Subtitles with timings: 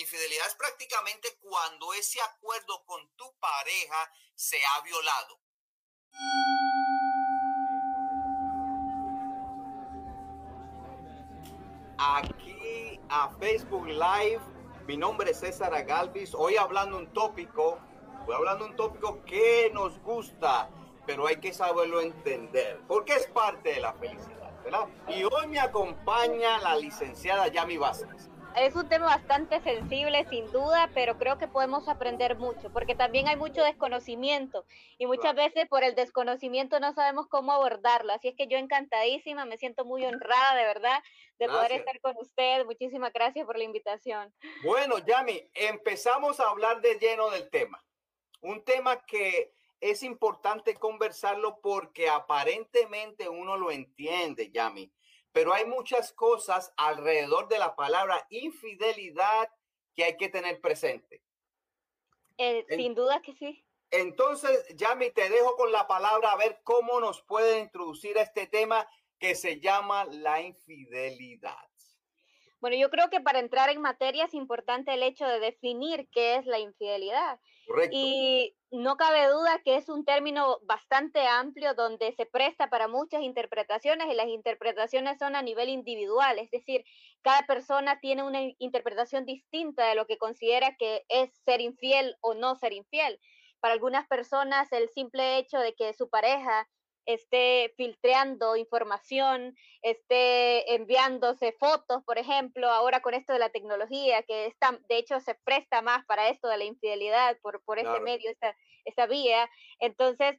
[0.00, 5.38] Infidelidad es prácticamente cuando ese acuerdo con tu pareja se ha violado.
[11.98, 14.40] Aquí a Facebook Live,
[14.86, 16.34] mi nombre es César Agalvis.
[16.34, 17.78] Hoy hablando un tópico,
[18.24, 20.70] voy hablando un tópico que nos gusta,
[21.04, 24.88] pero hay que saberlo entender, porque es parte de la felicidad, ¿verdad?
[25.08, 28.29] Y hoy me acompaña la licenciada Yami Vázquez.
[28.56, 33.28] Es un tema bastante sensible, sin duda, pero creo que podemos aprender mucho, porque también
[33.28, 34.64] hay mucho desconocimiento
[34.98, 38.12] y muchas veces por el desconocimiento no sabemos cómo abordarlo.
[38.12, 41.02] Así es que yo encantadísima, me siento muy honrada de verdad
[41.38, 42.66] de poder estar con usted.
[42.66, 44.34] Muchísimas gracias por la invitación.
[44.64, 47.82] Bueno, Yami, empezamos a hablar de lleno del tema.
[48.42, 54.92] Un tema que es importante conversarlo porque aparentemente uno lo entiende, Yami
[55.32, 59.48] pero hay muchas cosas alrededor de la palabra infidelidad
[59.94, 61.22] que hay que tener presente.
[62.38, 63.64] Eh, sin duda que sí.
[63.90, 68.46] Entonces, Yami, te dejo con la palabra a ver cómo nos puede introducir a este
[68.46, 71.69] tema que se llama la infidelidad.
[72.60, 76.36] Bueno, yo creo que para entrar en materia es importante el hecho de definir qué
[76.36, 77.40] es la infidelidad.
[77.66, 77.96] Correcto.
[77.98, 83.22] Y no cabe duda que es un término bastante amplio donde se presta para muchas
[83.22, 86.84] interpretaciones y las interpretaciones son a nivel individual, es decir,
[87.22, 92.34] cada persona tiene una interpretación distinta de lo que considera que es ser infiel o
[92.34, 93.18] no ser infiel.
[93.60, 96.68] Para algunas personas el simple hecho de que su pareja
[97.06, 104.46] esté filtrando información, esté enviándose fotos, por ejemplo, ahora con esto de la tecnología, que
[104.46, 108.30] está, de hecho se presta más para esto de la infidelidad por, por este medio,
[108.30, 109.50] esta, esta vía.
[109.78, 110.38] Entonces,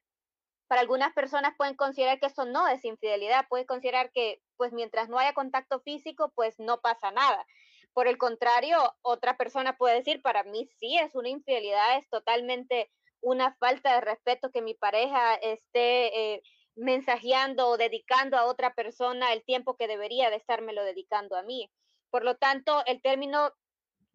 [0.68, 5.10] para algunas personas pueden considerar que eso no es infidelidad, pueden considerar que pues mientras
[5.10, 7.46] no haya contacto físico, pues no pasa nada.
[7.94, 12.90] Por el contrario, otra persona puede decir, para mí sí es una infidelidad, es totalmente
[13.22, 16.44] una falta de respeto que mi pareja esté eh,
[16.76, 21.70] mensajeando o dedicando a otra persona el tiempo que debería de estármelo dedicando a mí.
[22.10, 23.52] Por lo tanto, el término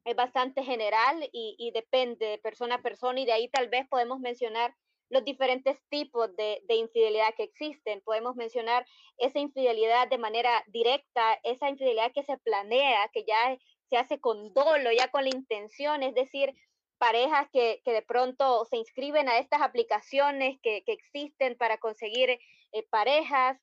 [0.04, 4.20] es bastante general y, depende de persona a persona y de ahí tal vez podemos
[4.20, 4.74] mencionar
[5.08, 8.00] los diferentes tipos de, de, infidelidad que existen.
[8.02, 8.86] Podemos mencionar
[9.18, 13.58] esa infidelidad de manera directa, esa infidelidad que se planea, que ya
[13.88, 16.54] se hace con dolo, ya con la intención, es decir,
[16.98, 23.58] parejas que, de pronto se inscriben a estas aplicaciones que, existen para conseguir eh, parejas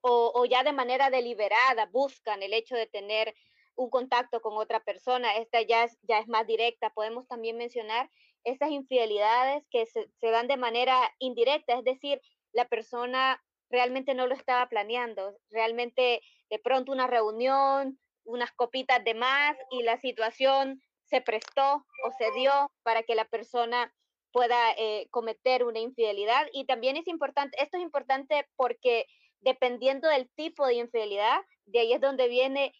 [0.00, 3.34] o, ya de manera deliberada buscan el hecho de tener
[3.76, 5.36] un contacto con otra persona.
[5.36, 6.90] Esta ya es, ya es más directa.
[6.90, 8.10] Podemos también mencionar
[8.42, 12.20] estas infidelidades que se dan de manera indirecta, es decir,
[12.52, 13.40] la persona
[13.70, 19.82] realmente no lo estaba planeando, realmente de pronto una reunión, unas copitas de más y
[19.82, 23.92] la situación se prestó o se dio para que la persona
[24.32, 26.46] pueda eh, cometer una infidelidad.
[26.54, 29.04] Y también es importante, esto es importante porque
[29.40, 32.72] dependiendo del tipo de infidelidad, de ahí es donde viene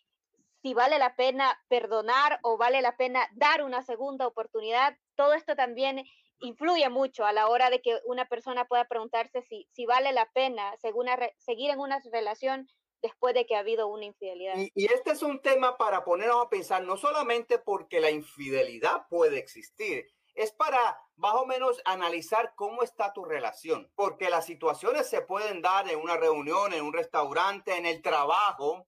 [0.62, 4.97] si vale la pena perdonar o vale la pena dar una segunda oportunidad.
[5.14, 6.03] Todo esto también
[6.38, 10.31] influye mucho a la hora de que una persona pueda preguntarse si, si vale la
[10.32, 12.66] pena seguir en una relación
[13.02, 14.54] después de que ha habido una infidelidad.
[14.56, 19.38] Y, este es un tema para ponernos a pensar, no solamente porque la infidelidad puede
[19.38, 25.20] existir, es para más o menos analizar cómo está tu relación, porque las situaciones se
[25.20, 28.86] pueden dar en una reunión, en un restaurante, en el trabajo,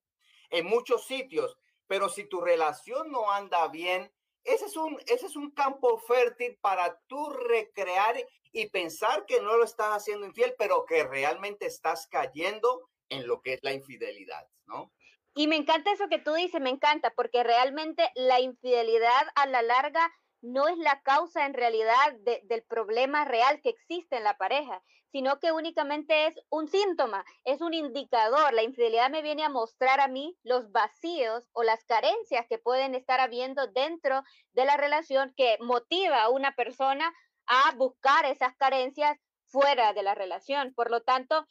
[0.48, 4.10] en muchos sitios, pero si tu relación no anda bien,
[4.44, 8.16] ese es un, ese es un campo fértil para tú recrear
[8.52, 13.42] y pensar que no lo estás haciendo infiel, pero que realmente estás cayendo en lo
[13.42, 14.92] que es la infidelidad, ¿no?
[15.34, 19.62] Y me encanta eso que tú dices, me encanta, porque realmente la infidelidad a la
[19.62, 22.12] larga no es la causa en realidad
[22.44, 27.62] del problema real que existe en la pareja, sino que únicamente es un síntoma, es
[27.62, 28.52] un indicador.
[28.52, 32.94] La infidelidad me viene a mostrar a mí los vacíos o las carencias que pueden
[32.94, 34.22] estar habiendo dentro
[34.52, 37.14] de la relación que motiva a una persona
[37.46, 40.74] a buscar esas carencias fuera de la relación.
[40.74, 41.46] Por lo tanto,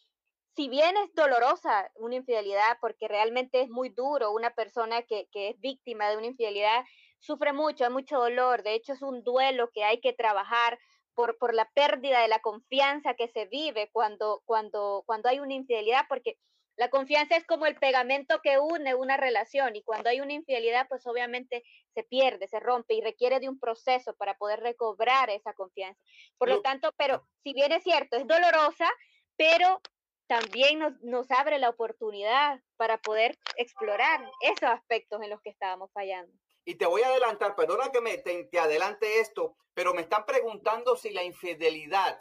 [0.55, 5.59] si bien es dolorosa una infidelidad, porque realmente es muy duro, una persona que, es
[5.59, 6.85] víctima de una infidelidad
[7.19, 10.77] sufre mucho, hay mucho dolor, de hecho es un duelo que hay que trabajar
[11.15, 15.53] por, por la pérdida de la confianza que se vive cuando, cuando, cuando hay una
[15.53, 16.37] infidelidad, porque
[16.75, 20.87] la confianza es como el pegamento que une una relación y cuando hay una infidelidad,
[20.87, 21.63] pues obviamente
[21.93, 26.01] se pierde, se rompe y requiere de un proceso para poder recobrar esa confianza.
[26.37, 28.89] Por lo tanto, pero si bien es cierto, es dolorosa,
[29.35, 29.81] pero
[30.27, 35.91] también nos, nos abre la oportunidad para poder explorar esos aspectos en los que estábamos
[35.91, 36.33] fallando.
[36.65, 40.95] Y te voy a adelantar, perdona que me te, adelante esto, pero me están preguntando
[40.95, 42.19] si la infidelidad,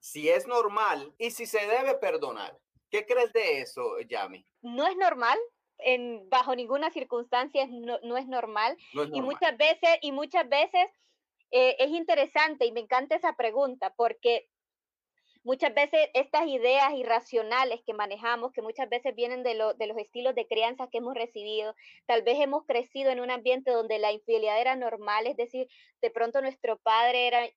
[0.00, 2.58] si es normal y si se debe perdonar.
[2.90, 4.44] ¿Qué crees de eso, Yami?
[4.62, 5.38] No es normal,
[5.78, 8.76] en, bajo ninguna circunstancia no, es normal.
[9.12, 10.88] Y muchas veces, y muchas veces
[11.52, 14.48] eh, es interesante y me encanta esa pregunta porque
[15.46, 20.34] muchas veces estas ideas irracionales que manejamos, que muchas veces vienen de, de, los estilos
[20.34, 24.60] de crianza que hemos recibido, tal vez hemos crecido en un ambiente donde la infidelidad
[24.60, 25.68] era normal, es decir,
[26.02, 27.48] de pronto nuestro padre era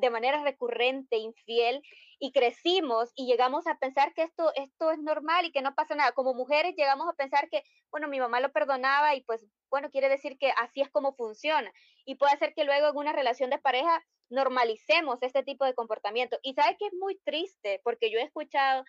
[0.00, 1.82] de manera recurrente infiel
[2.18, 5.94] y crecimos y llegamos a pensar que esto, esto es normal y que no pasa
[5.94, 6.12] nada.
[6.12, 10.08] Como mujeres llegamos a pensar que, bueno, mi mamá lo perdonaba y pues, bueno, quiere
[10.08, 11.70] decir que así es como funciona.
[12.06, 16.38] Y puede ser que luego en una relación de pareja normalicemos este tipo de comportamiento.
[16.42, 18.84] Y sabes que es muy triste porque yo he escuchado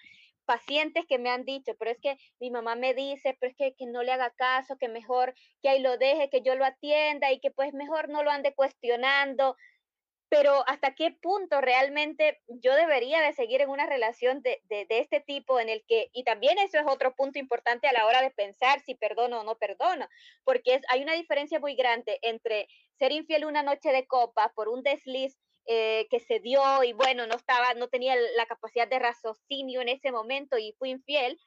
[0.46, 3.76] pacientes que me han dicho, pero es que mi mamá me dice, pero es que,
[3.76, 7.32] que, no le haga caso, que mejor que ahí lo deje, que yo lo atienda
[7.32, 9.56] y que pues mejor no lo ande cuestionando.
[10.30, 15.00] Pero hasta qué punto realmente yo debería de seguir en una relación de, de, de
[15.00, 18.22] este tipo en el que, y también eso es otro punto importante a la hora
[18.22, 20.08] de pensar si perdono o no perdono,
[20.44, 24.84] porque hay una diferencia muy grande entre ser infiel una noche de copa por un
[24.84, 29.82] desliz eh, que se dio y bueno, no estaba, no tenía la capacidad de raciocinio
[29.82, 31.40] en ese momento y fui infiel,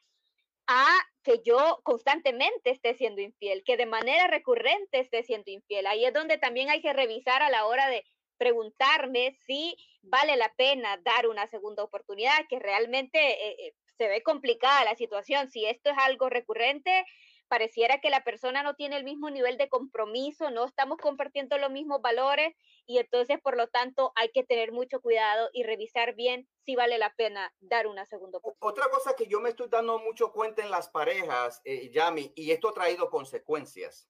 [0.69, 0.87] a
[1.23, 5.87] que yo constantemente esté siendo infiel, que de manera recurrente esté siendo infiel.
[5.87, 8.05] Ahí es donde también hay que revisar a la hora de
[8.43, 14.21] preguntarme si vale la pena dar una segunda oportunidad, que realmente eh, eh, se ve
[14.25, 15.49] complicada la situación.
[15.49, 17.07] Si esto es algo recurrente,
[17.47, 21.71] pareciera que la persona no tiene el mismo nivel de compromiso, no estamos compartiendo los
[21.71, 26.49] mismos valores y entonces por lo tanto hay que tener mucho cuidado y revisar bien
[26.65, 28.69] si vale la pena dar una segunda oportunidad.
[28.69, 32.51] Otra cosa que yo me estoy dando mucho cuenta en las parejas, eh, Yami, y
[32.51, 34.09] esto ha traído consecuencias,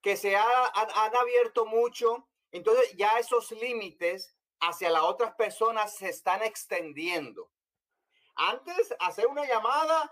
[0.00, 6.08] que se ha, han abierto mucho, entonces ya esos límites hacia las otras personas se
[6.08, 7.50] están extendiendo.
[8.36, 10.10] Antes, hacer una llamada,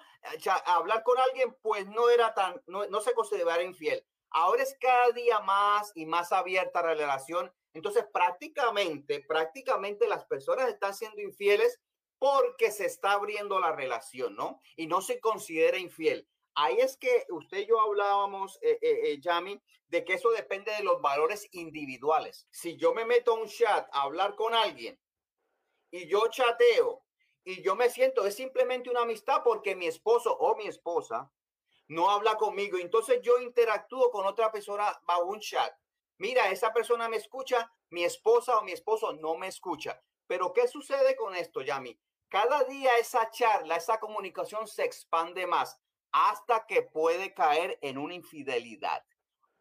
[0.66, 4.04] hablar con alguien, pues no era tan, no, no se consideraba infiel.
[4.30, 7.52] Ahora es cada día más y más abierta la relación.
[7.74, 11.80] Entonces, prácticamente, prácticamente las personas están siendo infieles
[12.18, 14.60] porque se está abriendo la relación, ¿no?
[14.74, 16.28] Y no se considera infiel.
[16.54, 20.72] Ahí es que usted y yo hablábamos, eh, eh, eh, Yami, de que eso depende
[20.72, 22.46] de los valores individuales.
[22.50, 24.98] Si yo me meto a un chat a hablar con alguien
[25.90, 27.04] y yo chateo
[27.44, 31.30] y yo me siento, es simplemente una amistad porque mi esposo o mi esposa
[31.88, 32.78] no habla conmigo.
[32.78, 35.74] Entonces yo interactúo con otra persona bajo un chat.
[36.18, 40.00] Mira, esa persona me escucha, mi esposa o mi esposo no me escucha.
[40.26, 41.98] Pero ¿qué sucede con esto, Yami?
[42.28, 45.81] Cada día esa charla, esa comunicación se expande más
[46.12, 49.02] hasta que puede caer en una infidelidad.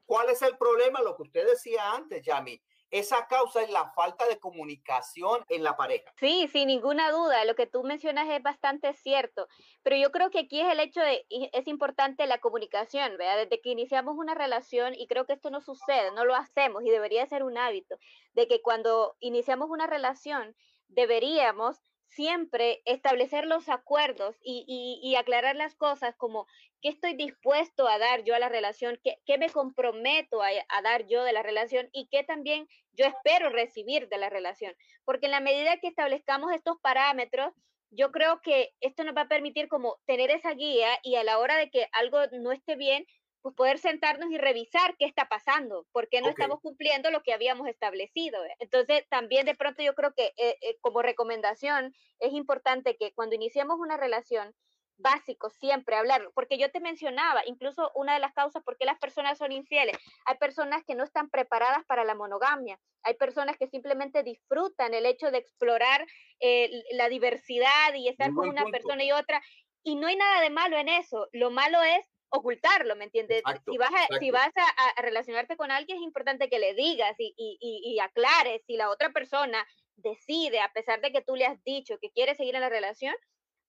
[0.06, 1.02] ¿Cuál es el problema?
[1.02, 2.62] Lo que usted decía antes, Yami,
[2.92, 6.12] esa causa es la falta de comunicación en la pareja.
[6.20, 9.48] Sí, sin ninguna duda, lo que tú mencionas es bastante cierto,
[9.82, 13.38] pero yo creo que aquí es el hecho de, es importante la comunicación, ¿verdad?
[13.38, 16.90] Desde que iniciamos una relación, y creo que esto no sucede, no lo hacemos y
[16.90, 17.98] debería ser un hábito,
[18.34, 20.54] de que cuando iniciamos una relación,
[20.90, 21.80] deberíamos
[22.12, 26.48] siempre establecer los acuerdos y, aclarar las cosas como
[26.82, 30.82] qué estoy dispuesto a dar yo a la relación, qué, qué me comprometo a, a,
[30.82, 34.74] dar yo de la relación y qué también yo espero recibir de la relación.
[35.06, 37.54] Porque en la medida que establezcamos estos parámetros,
[37.92, 41.38] yo creo que esto nos va a permitir como tener esa guía y a la
[41.40, 43.06] hora de que algo no esté bien,
[43.42, 47.34] pues poder sentarnos y revisar qué está pasando, por qué no estamos cumpliendo lo que
[47.34, 48.40] habíamos establecido.
[48.60, 53.36] Entonces, también de pronto yo creo que eh, eh, como recomendación es importante que cuando
[53.36, 54.54] iniciemos una relación,
[55.02, 59.00] básico siempre hablarlo, porque yo te mencionaba, incluso una de las causas por qué las
[59.00, 63.68] personas son infieles, hay personas que no están preparadas para la monogamia, hay personas que
[63.68, 66.06] simplemente disfrutan el hecho de explorar
[66.40, 69.42] eh, la diversidad y estar con una persona y otra,
[69.84, 73.44] y no hay nada de malo en eso, lo malo es ocultarlo, ¿me entiendes?
[73.70, 77.34] si vas, a, si vas a, relacionarte con alguien es importante que le digas y,
[77.38, 81.62] y, y, aclares si la otra persona decide, a pesar de que tú le has
[81.64, 83.14] dicho que quiere seguir en la relación,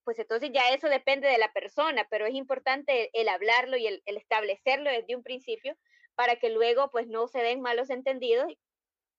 [0.05, 4.01] pues entonces ya eso depende de la persona, pero es importante el, hablarlo y el,
[4.05, 5.77] el, establecerlo desde un principio
[6.15, 8.47] para que luego pues no se den malos entendidos,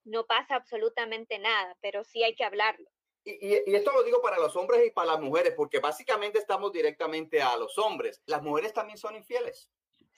[0.05, 2.89] no pasa absolutamente nada, pero sí hay que hablarlo.
[3.25, 7.41] Y, esto lo digo para los hombres y para las mujeres, porque básicamente estamos directamente
[7.41, 8.23] a los hombres.
[8.27, 9.71] Las mujeres también son infieles.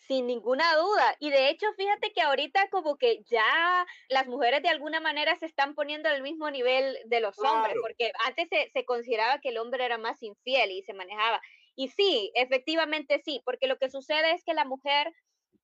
[0.06, 1.16] Sin ninguna duda.
[1.20, 5.46] Y de hecho, fíjate que ahorita como que ya las mujeres de alguna manera se
[5.46, 9.58] están poniendo al mismo nivel de los hombres, porque antes se, se consideraba que el
[9.58, 11.40] hombre era más infiel y se manejaba.
[11.76, 15.12] Y sí, efectivamente sí, porque lo que sucede es que la mujer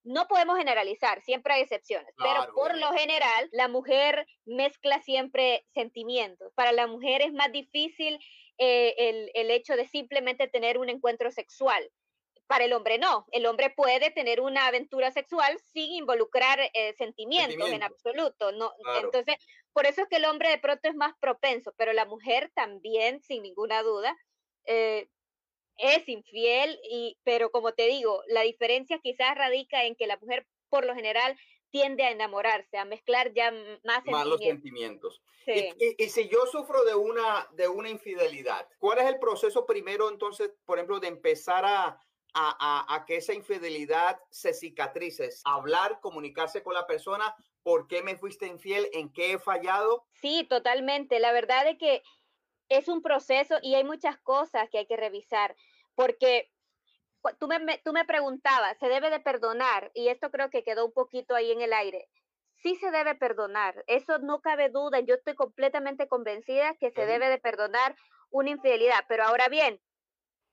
[0.04, 6.52] no podemos generalizar, siempre hay excepciones, pero por lo general la mujer mezcla siempre sentimientos.
[6.54, 8.18] Para la mujer es más difícil
[8.58, 11.90] eh, el, el hecho de simplemente tener un encuentro sexual.
[12.46, 17.70] Para el hombre no, el hombre puede tener una aventura sexual sin involucrar eh, sentimientos
[17.70, 18.52] en absoluto.
[18.52, 19.36] No, Entonces,
[19.72, 23.22] por eso es que el hombre de pronto es más propenso, pero la mujer también,
[23.22, 24.14] sin ninguna duda,
[24.66, 25.08] eh,
[25.76, 30.46] es infiel, y, pero como te digo, la diferencia quizás radica en que la mujer
[30.68, 31.36] por lo general
[31.72, 33.52] tiende a enamorarse, a mezclar ya
[33.82, 35.22] más, los sentimientos.
[35.46, 40.50] Y, si yo sufro de una, de una infidelidad, ¿cuál es el proceso primero entonces,
[40.64, 41.98] por ejemplo, de empezar a,
[42.34, 45.30] a, que esa infidelidad se cicatrice?
[45.44, 48.88] Hablar, comunicarse con la persona, ¿por qué me fuiste infiel?
[48.92, 50.06] ¿En qué he fallado?
[50.20, 51.20] Sí, totalmente.
[51.20, 52.02] La verdad es que
[52.74, 55.54] es un proceso y hay muchas cosas que hay que revisar,
[55.94, 56.50] porque
[57.38, 59.90] tú me, tú me preguntabas, ¿se debe de perdonar?
[59.94, 62.08] Y esto creo que quedó un poquito ahí en el aire.
[62.62, 67.28] Sí se debe perdonar, eso no cabe duda, yo estoy completamente convencida que se debe
[67.28, 67.96] de perdonar
[68.30, 69.80] una infidelidad, pero ahora bien,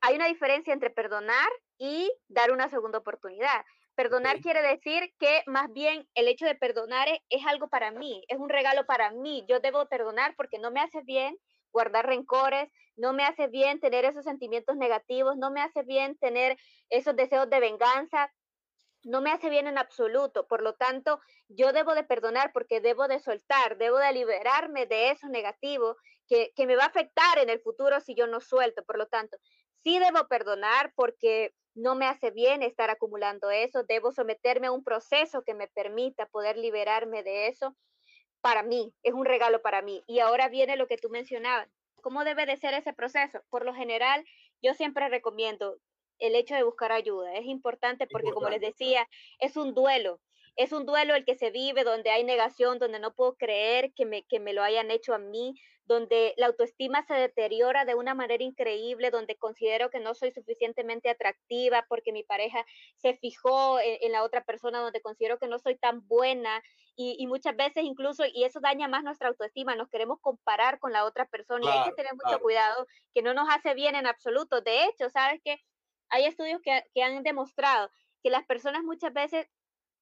[0.02, 3.66] hay una diferencia entre perdonar y dar una segunda oportunidad.
[3.96, 8.24] Perdonar quiere decir que más bien el hecho de perdonar es, es, algo para mí,
[8.30, 9.46] es un regalo para mí.
[9.50, 11.38] Yo debo perdonar porque no me hace bien
[11.72, 16.58] guardar rencores, no me hace bien tener esos sentimientos negativos, no me hace bien tener
[16.90, 18.32] esos deseos de venganza,
[19.04, 20.48] no me hace bien en absoluto.
[20.48, 25.12] Por lo tanto, yo debo de perdonar porque debo de soltar, debo de liberarme de
[25.12, 25.96] eso negativo
[26.28, 28.84] que, que me va a afectar en el futuro si yo no suelto.
[28.84, 29.38] Por lo tanto,
[29.84, 34.84] sí debo perdonar porque no me hace bien estar acumulando eso, debo someterme a un
[34.84, 37.76] proceso que me permita poder liberarme de eso
[38.42, 40.04] para mí, es un regalo para mí.
[40.08, 41.68] Y ahora viene lo que tú mencionabas.
[42.02, 43.42] ¿Cómo debe de ser ese proceso?
[43.50, 44.26] Por lo general,
[44.62, 45.78] yo siempre recomiendo
[46.20, 47.34] el hecho de buscar ayuda.
[47.36, 49.08] Es importante porque, como les decía,
[49.40, 50.20] es un duelo.
[50.60, 54.06] Es un duelo el que se vive donde hay negación, donde no puedo creer que
[54.06, 58.14] me, que me lo hayan hecho a mí, donde la autoestima se deteriora de una
[58.14, 62.66] manera increíble, donde considero que no soy suficientemente atractiva porque mi pareja
[62.98, 66.62] se fijó en, la otra persona, donde considero que no soy tan buena
[66.98, 71.06] y, muchas veces incluso, y eso daña más nuestra autoestima, nos queremos comparar con la
[71.06, 74.60] otra persona y hay que tener mucho cuidado, que no nos hace bien en absoluto.
[74.60, 75.56] De hecho, ¿sabes que
[76.10, 77.90] Hay estudios que, que han demostrado
[78.22, 79.48] que las personas muchas veces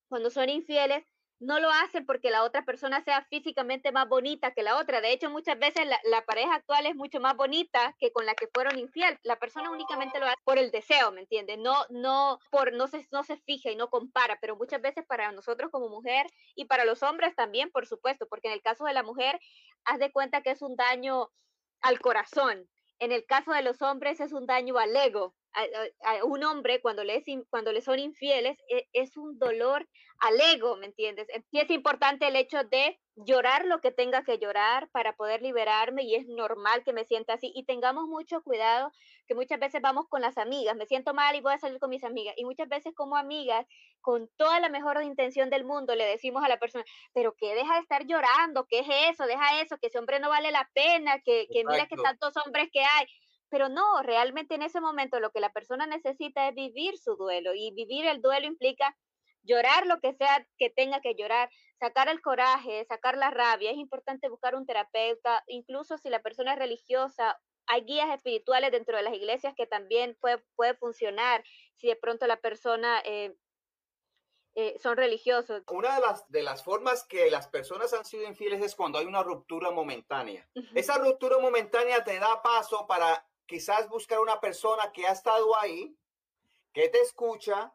[0.07, 1.03] cuando son infieles
[1.39, 5.01] no lo hacen porque la otra persona sea físicamente más bonita que la otra.
[5.01, 8.47] De hecho, muchas veces la, pareja actual es mucho más bonita que con la que
[8.53, 9.19] fueron infiel.
[9.23, 11.59] La persona únicamente lo hace por el deseo, ¿me entiendes?
[11.59, 15.31] No, no, por, no se, no se fija y no compara, pero muchas veces para
[15.31, 18.93] nosotros como mujer y para los hombres también, por supuesto, porque en el caso de
[18.93, 19.39] la mujer,
[19.85, 21.29] haz de cuenta que es un daño
[21.81, 22.67] al corazón.
[22.99, 27.03] En el caso de los hombres es un daño al ego, a, un hombre cuando
[27.03, 29.87] le, cuando le son infieles e, es, un dolor
[30.19, 31.27] al ego, ¿me entiendes?
[31.51, 36.03] Y es importante el hecho de llorar lo que tenga que llorar para poder liberarme
[36.03, 38.91] y es normal que me sienta así y tengamos mucho cuidado
[39.27, 41.89] que muchas veces vamos con las amigas, me siento mal y voy a salir con
[41.89, 43.65] mis amigas y muchas veces como amigas
[44.01, 47.73] con toda la mejor intención del mundo le decimos a la persona, pero que deja
[47.75, 49.25] de estar llorando, ¿qué es eso?
[49.25, 52.69] Deja eso, que ese hombre no vale la pena, que, que mira que tantos hombres
[52.71, 53.07] que hay
[53.49, 57.53] pero no, realmente en ese momento lo que la persona necesita es vivir su duelo
[57.53, 58.95] y vivir el duelo implica
[59.43, 61.49] llorar lo que sea que tenga que llorar,
[61.79, 63.71] sacar el coraje, sacar la rabia.
[63.71, 67.39] Es importante buscar un terapeuta, incluso si la persona es religiosa.
[67.65, 71.43] Hay guías espirituales dentro de las iglesias que también puede, puede funcionar
[71.75, 73.35] si de pronto la persona eh,
[74.55, 75.63] eh, son religiosos.
[75.67, 79.05] Una de las, de las formas que las personas han sido infieles es cuando hay
[79.05, 80.49] una ruptura momentánea.
[80.73, 85.97] Esa ruptura momentánea te da paso para quizás buscar una persona que ha estado ahí,
[86.73, 87.73] que te escucha,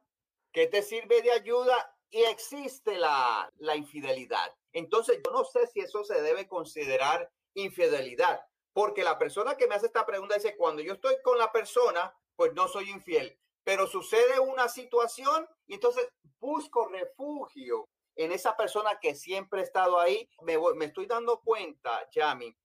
[0.52, 4.54] que te sirve de ayuda y existe la, la infidelidad.
[4.72, 8.40] Entonces, yo no sé si eso se debe considerar infidelidad,
[8.72, 12.14] porque la persona que me hace esta pregunta dice, cuando yo estoy con la persona,
[12.36, 18.98] pues no soy infiel, pero sucede una situación y entonces busco refugio en esa persona
[19.00, 20.28] que siempre ha estado ahí.
[20.42, 22.56] Me, me estoy dando cuenta, Yami,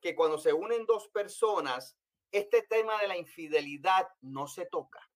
[0.00, 1.96] que cuando se unen dos personas,
[2.32, 5.08] este tema de la infidelidad no se toca.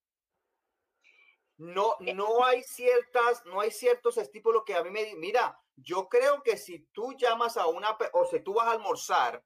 [1.58, 6.08] No, eh, no hay ciertas, no hay ciertos estípulos que a mí me mira, yo
[6.08, 9.42] creo que si tú llamas a una, o si tú vas a almorzar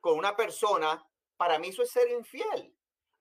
[0.00, 2.76] con una persona, para mí eso es ser infiel.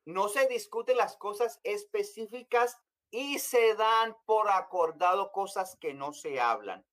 [0.05, 2.77] No se discuten las cosas específicas
[3.11, 6.85] y se dan por acordado cosas que no se hablan.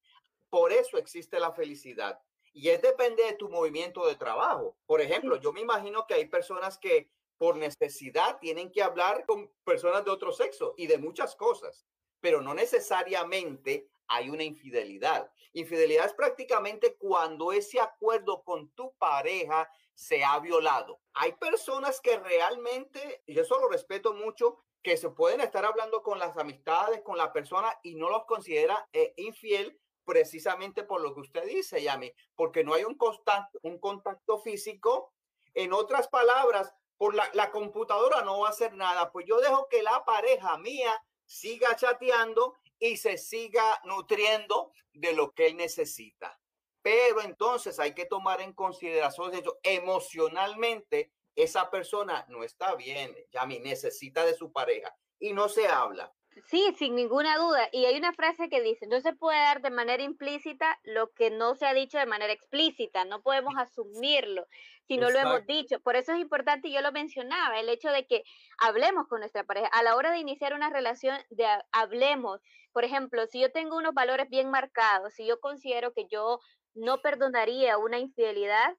[0.50, 2.20] Por eso existe la felicidad.
[2.52, 4.76] Y es depende de tu movimiento de trabajo.
[4.86, 9.50] Por ejemplo, yo me imagino que hay personas que por necesidad tienen que hablar con
[9.64, 11.86] personas de otro sexo y de muchas cosas.
[12.20, 15.30] pero no necesariamente hay una infidelidad.
[15.52, 21.00] Infidelidad es prácticamente cuando ese acuerdo con tu pareja se ha violado.
[21.14, 26.18] Hay personas que realmente, y eso lo respeto mucho, que se pueden estar hablando con
[26.18, 31.20] las amistades, con la persona y no los considera eh, infiel precisamente por lo que
[31.20, 35.12] usted dice, Yami, porque no hay un contacto, un contacto físico.
[35.54, 39.82] En otras palabras, por la, computadora no va a hacer nada, pues yo dejo que
[39.82, 40.92] la pareja mía
[41.24, 46.38] siga chateando y se siga nutriendo de lo que él necesita.
[46.82, 54.24] Pero entonces hay que tomar en consideración emocionalmente esa persona no está bien, Yami, necesita
[54.24, 56.12] de su pareja y no se habla.
[56.46, 57.68] Sí, sin ninguna duda.
[57.72, 61.30] Y hay una frase que dice, no se puede dar de manera implícita lo que
[61.30, 64.46] no se ha dicho de manera explícita, no podemos asumirlo
[64.90, 65.78] si no lo hemos dicho.
[65.80, 68.24] Por eso es importante, y yo lo mencionaba, el hecho de que
[68.58, 69.68] hablemos con nuestra pareja.
[69.68, 72.40] A la hora de iniciar una relación, de hablemos.
[72.72, 76.40] Por ejemplo, si yo tengo unos valores bien marcados, si yo considero que yo
[76.74, 78.76] no perdonaría una infidelidad,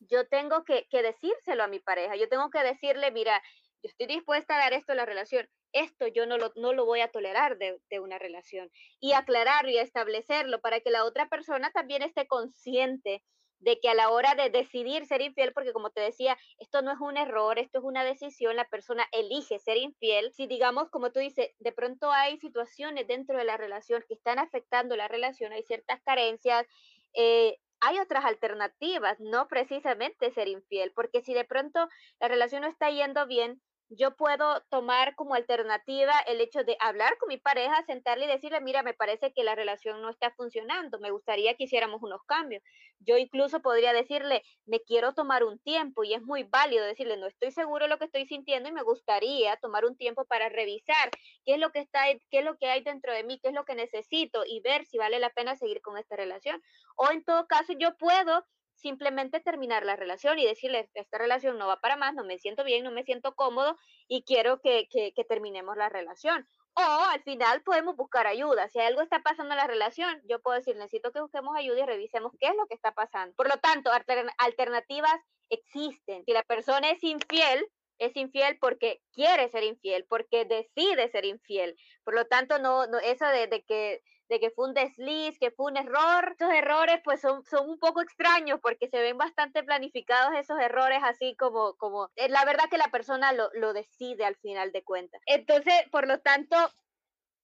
[0.00, 3.42] yo tengo que, decírselo a mi pareja, yo tengo que decirle, mira,
[3.82, 6.84] yo estoy dispuesta a dar esto a la relación, esto yo no lo, no lo
[6.86, 8.70] voy a tolerar de, de, una relación.
[9.00, 13.22] Y aclararlo y establecerlo para que la otra persona también esté consciente
[13.58, 16.92] de que a la hora de decidir ser infiel, porque como te decía, esto no
[16.92, 20.32] es un error, esto es una decisión, la persona elige ser infiel.
[20.32, 24.38] Si digamos, como tú dices, de pronto hay situaciones dentro de la relación que están
[24.38, 26.66] afectando la relación, hay ciertas carencias,
[27.14, 31.88] eh, hay otras alternativas, no precisamente ser infiel, porque si de pronto
[32.20, 37.16] la relación no está yendo bien, yo puedo tomar como alternativa el hecho de hablar
[37.18, 40.98] con mi pareja, sentarle y decirle, mira, me parece que la relación no está funcionando,
[40.98, 42.62] me gustaría que hiciéramos unos cambios.
[42.98, 47.26] Yo incluso podría decirle, me quiero tomar un tiempo y es muy válido decirle, no
[47.26, 51.10] estoy seguro de lo que estoy sintiendo y me gustaría tomar un tiempo para revisar
[51.44, 53.54] qué es lo que está, qué es lo que hay dentro de mí, qué es
[53.54, 56.62] lo que necesito y ver si vale la pena seguir con esta relación.
[56.96, 58.44] O en todo caso, yo puedo
[58.76, 62.64] simplemente terminar la relación y decirle, esta relación no va para más, no me siento
[62.64, 66.46] bien, no me siento cómodo y quiero que, que, terminemos la relación.
[66.74, 68.68] O al final podemos buscar ayuda.
[68.68, 71.86] Si algo está pasando en la relación, yo puedo decir, necesito que busquemos ayuda y
[71.86, 73.34] revisemos qué es lo que está pasando.
[73.34, 73.90] Por lo tanto,
[74.38, 76.24] alternativas existen.
[76.24, 77.66] Si la persona es infiel,
[77.98, 81.76] es infiel porque quiere ser infiel, porque decide ser infiel.
[82.04, 85.70] Por lo tanto, no, no eso de que de que fue un desliz, que fue
[85.70, 86.34] un error.
[86.34, 91.00] Esos errores pues son, son un poco extraños porque se ven bastante planificados esos errores
[91.02, 94.82] así como, como, eh, la verdad que la persona lo, lo decide al final de
[94.82, 95.20] cuentas.
[95.26, 96.56] Entonces, por lo tanto,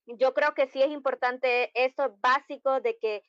[0.07, 3.23] yo creo que sí es importante esto básico de que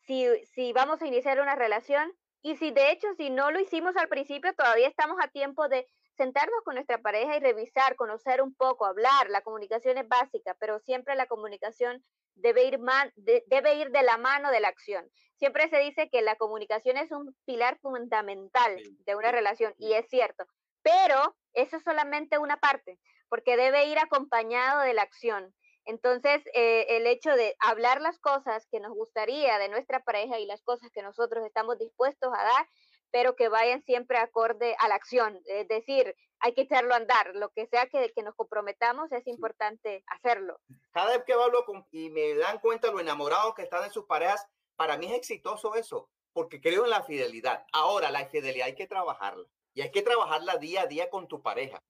[0.00, 3.96] si, si vamos a iniciar una relación y si de hecho si no lo hicimos
[3.96, 8.54] al principio, todavía estamos a tiempo de sentarnos con nuestra pareja y revisar, conocer un
[8.54, 9.30] poco, hablar.
[9.30, 12.04] La comunicación es básica, pero siempre la comunicación
[12.38, 12.78] debe ir,
[13.16, 15.08] de, debe ir de la mano de la acción.
[15.36, 20.06] Siempre se dice que la comunicación es un pilar fundamental de una relación y es
[20.08, 20.44] cierto,
[20.82, 22.98] pero eso es solamente una parte,
[23.28, 25.54] porque debe ir acompañado de la acción.
[25.84, 30.44] Entonces, eh, el hecho de hablar las cosas que nos gustaría de nuestra pareja y
[30.44, 32.68] las cosas que nosotros estamos dispuestos a dar,
[33.10, 35.40] pero que vayan siempre acorde a la acción.
[35.46, 37.34] Es decir, hay que echarlo a andar.
[37.34, 40.60] Lo que sea que, que nos comprometamos, es importante hacerlo.
[40.92, 44.06] Cada vez que hablo con, y me dan cuenta lo enamorados que están en sus
[44.06, 47.66] parejas, para mí es exitoso eso, porque creo en la fidelidad.
[47.72, 51.42] Ahora, la fidelidad hay que trabajarla y hay que trabajarla día a día con tu
[51.42, 51.82] pareja.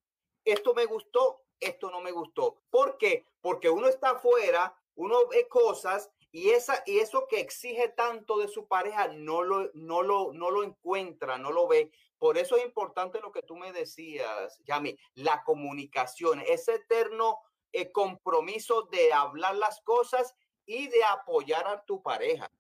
[0.45, 2.63] Esto me gustó, esto no me gustó.
[2.71, 3.27] ¿Por qué?
[3.41, 8.49] Porque uno está afuera, uno ve cosas y, esa, y eso que exige tanto de
[8.49, 11.91] su pareja no lo, no, lo, no lo encuentra, no lo ve.
[12.19, 17.39] Por eso es importante lo que tú me decías, Yami, la comunicación, ese eterno
[17.73, 20.35] eh, compromiso de hablar las cosas
[20.67, 22.51] y de apoyar a tu pareja.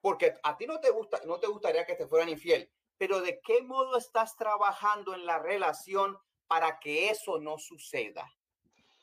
[0.00, 3.40] Porque a ti no te gusta, no te gustaría que te fueran infiel, pero de
[3.40, 8.28] qué modo estás trabajando en la relación para que eso no suceda.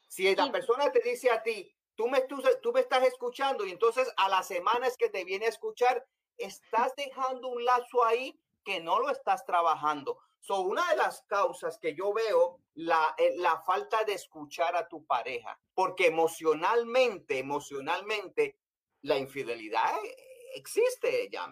[0.10, 3.72] Si la persona te dice a ti, tú me, tú, tú me estás escuchando y
[3.72, 6.08] entonces a las semanas que te viene a escuchar,
[6.38, 10.18] estás dejando un lazo ahí que no lo estás trabajando.
[10.40, 14.88] So, una de las causas que yo veo, la, eh, la falta de escuchar a
[14.88, 18.58] tu pareja, porque emocionalmente, emocionalmente,
[19.02, 20.16] la infidelidad eh,
[20.56, 21.52] existe, ya.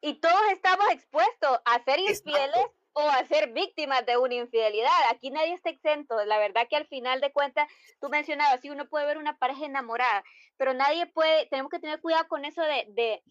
[0.00, 4.90] Y todos estamos expuestos a ser infieles o a ser víctimas de una infidelidad.
[5.10, 6.24] Aquí nadie está exento.
[6.24, 7.68] La verdad que al final de cuentas,
[8.00, 10.24] tú mencionabas, sí, uno puede ver una pareja enamorada,
[10.56, 13.22] pero nadie puede, tenemos que tener cuidado con eso de, de,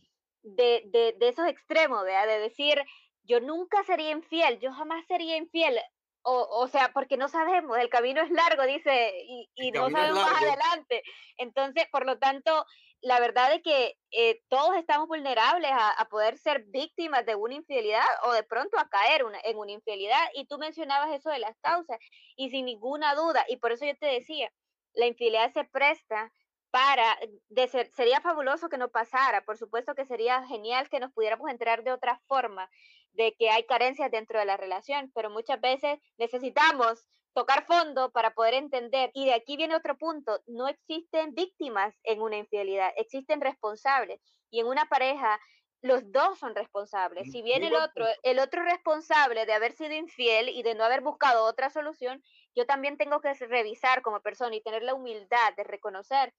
[0.44, 2.84] de, de, esos extremos, de decir,
[3.24, 5.80] yo nunca sería infiel, yo jamás sería infiel.
[6.24, 10.42] o, sea, porque no sabemos, el camino es largo, dice, y, y no sabemos más
[10.42, 11.04] adelante.
[11.38, 12.66] Entonces, por lo tanto,
[13.04, 18.06] la verdad es que eh, todos estamos vulnerables a, poder ser víctimas de una infidelidad
[18.24, 20.22] o de pronto a caer en una infidelidad.
[20.34, 21.98] Y tú mencionabas eso de las causas,
[22.38, 24.52] y sin ninguna duda, y por eso yo te decía,
[24.94, 26.32] la infidelidad se presta
[26.72, 27.18] para,
[27.50, 31.50] de ser, sería fabuloso que no pasara, por supuesto que sería genial que nos pudiéramos
[31.52, 32.70] enterar de otra forma,
[33.12, 38.34] de que hay carencias dentro de la relación, pero muchas veces necesitamos tocar fondo para
[38.34, 39.12] poder entender.
[39.14, 44.22] Y de aquí viene otro punto, no existen víctimas en una infidelidad, existen responsables.
[44.50, 45.40] Y en una pareja
[45.82, 47.30] los dos son responsables.
[47.30, 51.02] Si bien el otro, el otro responsable de haber sido infiel y de no haber
[51.02, 52.24] buscado otra solución,
[52.56, 56.34] yo también tengo que revisar como persona y tener la humildad de reconocer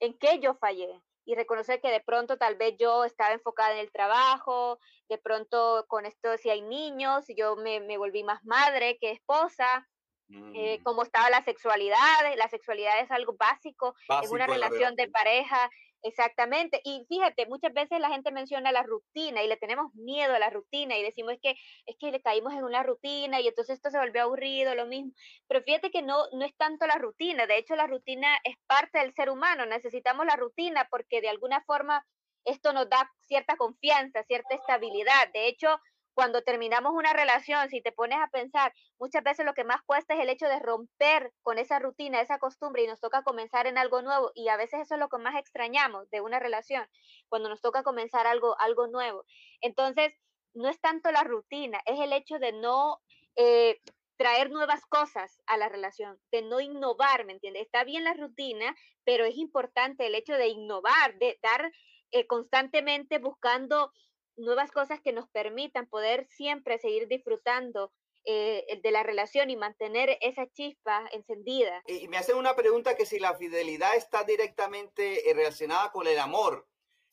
[0.00, 3.80] en qué yo fallé y reconocer que de pronto tal vez yo estaba enfocada en
[3.80, 8.98] el trabajo, de pronto con esto si hay niños, yo me, me volví más madre
[8.98, 9.86] que esposa,
[10.30, 10.82] eh, mm.
[10.82, 11.96] cómo estaba la sexualidad,
[12.36, 15.70] la sexualidad es algo básico, en una relación de pareja,
[16.02, 16.80] exactamente.
[16.84, 20.50] Y fíjate, muchas veces la gente menciona la rutina y le tenemos miedo a la
[20.50, 21.54] rutina y decimos es que
[21.86, 25.12] es que le caímos en una rutina y entonces esto se volvió aburrido, lo mismo.
[25.48, 28.98] Pero fíjate que no no es tanto la rutina, de hecho la rutina es parte
[28.98, 32.04] del ser humano, necesitamos la rutina porque de alguna forma
[32.44, 35.28] esto nos da cierta confianza, cierta estabilidad.
[35.32, 35.80] De hecho,
[36.18, 40.14] cuando terminamos una relación, si te pones a pensar, muchas veces lo que más cuesta
[40.14, 43.78] es el hecho de romper con esa rutina, esa costumbre y nos toca comenzar en
[43.78, 46.84] algo nuevo y a veces eso es lo que más extrañamos de una relación,
[47.28, 49.26] cuando nos toca comenzar algo, algo nuevo.
[49.60, 50.12] Entonces,
[50.54, 52.98] no es tanto la rutina, es el hecho de no
[53.36, 53.80] eh,
[54.16, 57.62] traer nuevas cosas a la relación, de no innovar, ¿me entiendes?
[57.62, 61.70] Está bien la rutina, pero es importante el hecho de innovar, de dar
[62.10, 63.92] eh, constantemente buscando
[64.38, 67.92] nuevas cosas que nos permitan poder siempre seguir disfrutando
[68.24, 71.82] eh, de la relación y mantener esa chispa encendida.
[71.86, 76.18] Y me hacen una pregunta que si la fidelidad está directamente eh, relacionada con el
[76.18, 76.66] amor,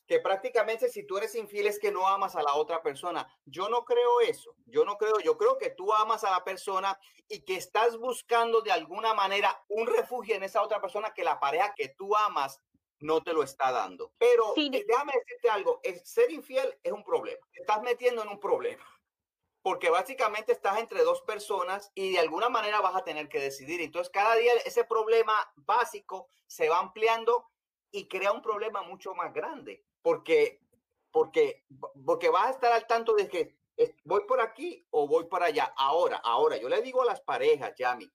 [0.08, 3.28] que prácticamente si tú eres infiel es que no amas a la otra persona.
[3.46, 4.56] Yo no creo eso.
[4.66, 8.62] Yo no creo, yo creo que tú amas a la persona y que estás buscando
[8.62, 12.62] de alguna manera un refugio en esa otra persona que la pareja que tú amas
[13.06, 14.14] no te lo está dando.
[14.18, 17.46] Pero eh, déjame decirte algo, ser infiel es un problema.
[17.54, 18.84] Te estás metiendo en un problema.
[19.62, 23.82] Porque básicamente estás entre dos personas y de alguna manera vas a tener que decidir.
[23.82, 27.50] Entonces cada día ese problema básico se va ampliando
[27.92, 29.84] y crea un problema mucho más grande.
[30.04, 30.62] Porque,
[31.10, 31.66] porque,
[32.06, 33.58] porque vas a estar al tanto de que
[34.04, 35.74] voy por aquí o voy por allá.
[35.78, 38.12] Ahora, ahora, yo le digo a las parejas, Yami,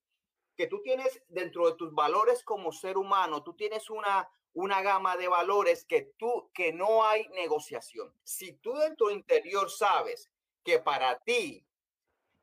[0.57, 5.17] que tú tienes dentro de tus valores como ser humano, tú tienes una, una gama
[5.17, 8.13] de valores que tú, que no hay negociación.
[8.25, 10.31] Si tú en tu interior sabes
[10.65, 11.65] que para ti,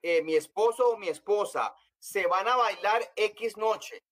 [0.02, 4.04] eh, mi esposo o mi esposa se van a bailar X noche,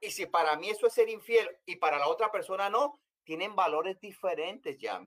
[0.00, 3.56] y si para mí eso es ser infiel y para la otra persona no, tienen
[3.56, 5.04] valores diferentes ya.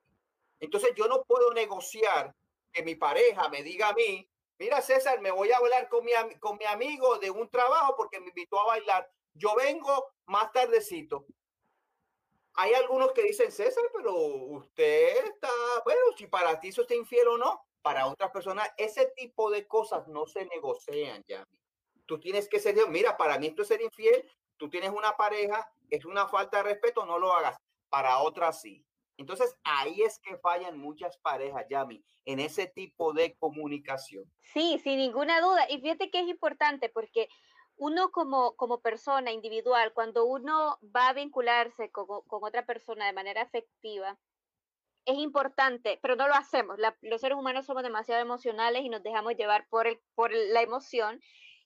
[0.59, 2.35] Entonces yo no puedo negociar
[2.73, 6.11] que mi pareja me diga a mí, mira César, me voy a bailar con mi,
[6.39, 9.09] con mi amigo de un trabajo porque me invitó a bailar.
[9.33, 11.25] Yo vengo más tardecito
[12.61, 15.49] hay algunos que dicen, César, pero usted está,
[15.83, 19.67] bueno, si para ti eso está infiel o no, para otras personas, ese tipo de
[19.67, 21.43] cosas no se negocian, ya.
[22.05, 25.67] Tú tienes que ser, mira, para mí esto es ser infiel, tú tienes una pareja,
[25.89, 27.57] es una falta de respeto, no lo hagas.
[27.89, 28.85] Para otras sí.
[29.17, 34.31] Entonces ahí es que fallan muchas parejas, Yami, en ese tipo de comunicación.
[34.39, 35.65] Sí, sin ninguna duda.
[35.67, 37.27] Y fíjate que es importante porque
[37.81, 43.41] uno como, como persona individual, cuando uno va a vincularse con, otra persona de manera
[43.41, 44.19] afectiva,
[45.03, 46.77] es importante, pero no lo hacemos.
[47.01, 51.19] los seres humanos somos demasiado emocionales y nos dejamos llevar por, el, por la emoción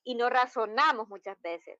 [0.05, 1.77] y no razonamos muchas veces.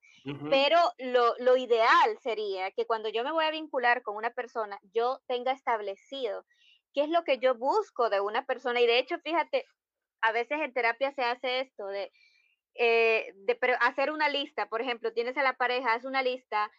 [0.50, 4.78] Pero lo, lo, ideal sería que cuando yo me voy a vincular con una persona,
[4.92, 6.44] yo tenga establecido
[6.92, 8.82] qué es lo que yo busco de una persona.
[8.82, 9.64] Y de hecho, fíjate,
[10.20, 12.12] a veces en terapia se hace esto de
[12.78, 16.70] eh, de hacer una lista, por ejemplo, tienes a la pareja, haz una lista,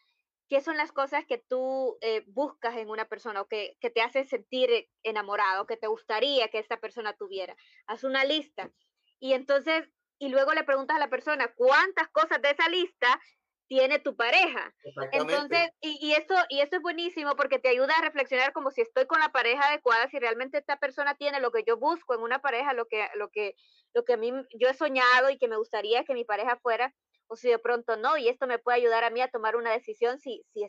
[0.49, 4.01] ¿qué son las cosas que tú eh, buscas en una persona o que, que te
[4.01, 7.55] hace sentir enamorado, que te gustaría que esta persona tuviera?
[7.85, 8.71] Haz una lista.
[9.19, 13.19] Y entonces, y luego le preguntas a la persona cuántas cosas de esa lista
[13.67, 14.73] tiene tu pareja.
[15.11, 18.81] Entonces, y, y, esto, y esto es buenísimo porque te ayuda a reflexionar como si
[18.81, 22.21] estoy con la pareja adecuada, si realmente esta persona tiene lo que yo busco en
[22.21, 23.55] una pareja, lo que, lo que,
[23.93, 26.93] lo que a mí yo he soñado y que me gustaría que mi pareja fuera,
[27.27, 29.71] o si de pronto no, y esto me puede ayudar a mí a tomar una
[29.71, 30.65] decisión si, si,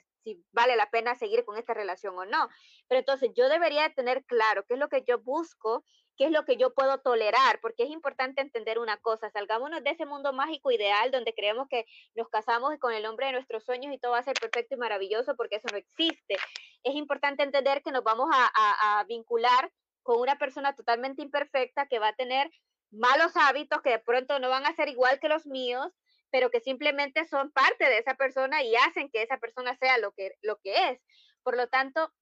[0.52, 2.48] vale la pena seguir con esta relación o no.
[2.88, 5.84] Pero entonces yo debería tener claro qué es lo que yo busco,
[6.16, 9.90] qué es lo que yo puedo tolerar, porque es importante entender una cosa, salgámonos de
[9.90, 13.94] ese mundo mágico ideal donde creemos que nos casamos con el hombre de nuestros sueños
[13.94, 16.36] y todo va a ser perfecto y maravilloso, porque eso no existe.
[16.82, 19.70] Es importante entender que nos vamos a, a vincular
[20.02, 22.50] con una persona totalmente imperfecta que va a tener
[22.90, 25.92] malos hábitos que de pronto no van a ser igual que los míos,
[26.30, 30.12] pero que simplemente son parte de esa persona y hacen que esa persona sea lo
[30.12, 31.00] que, lo que es.
[31.42, 32.12] Por lo tanto,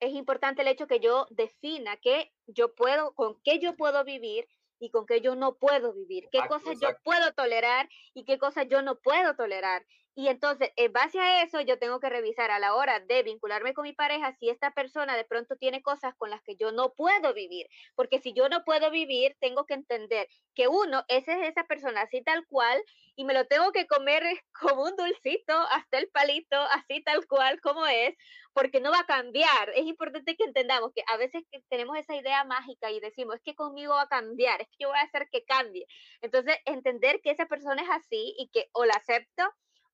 [0.00, 4.48] es importante el hecho que yo defina qué yo puedo, con qué yo puedo vivir
[4.78, 8.66] y con qué yo no puedo vivir, qué cosas yo puedo tolerar y qué cosas
[8.68, 9.84] yo no puedo tolerar.
[10.18, 13.72] Y entonces, en base a eso, yo tengo que revisar a la hora de vincularme
[13.72, 16.92] con mi pareja si esta persona de pronto tiene cosas con las que yo no
[16.92, 17.68] puedo vivir.
[17.94, 20.26] Porque si yo no puedo vivir, tengo que entender
[20.56, 22.82] que uno, esa es esa persona así tal cual,
[23.14, 24.24] y me lo tengo que comer
[24.60, 28.16] como un dulcito, hasta el palito, así tal cual como es,
[28.52, 29.70] porque no va a cambiar.
[29.76, 33.54] Es importante que entendamos que a veces tenemos esa idea mágica y decimos, es que
[33.54, 35.86] conmigo va a cambiar, es que yo voy a hacer que cambie.
[36.22, 39.44] Entonces, entender que esa persona es así y que o la acepto,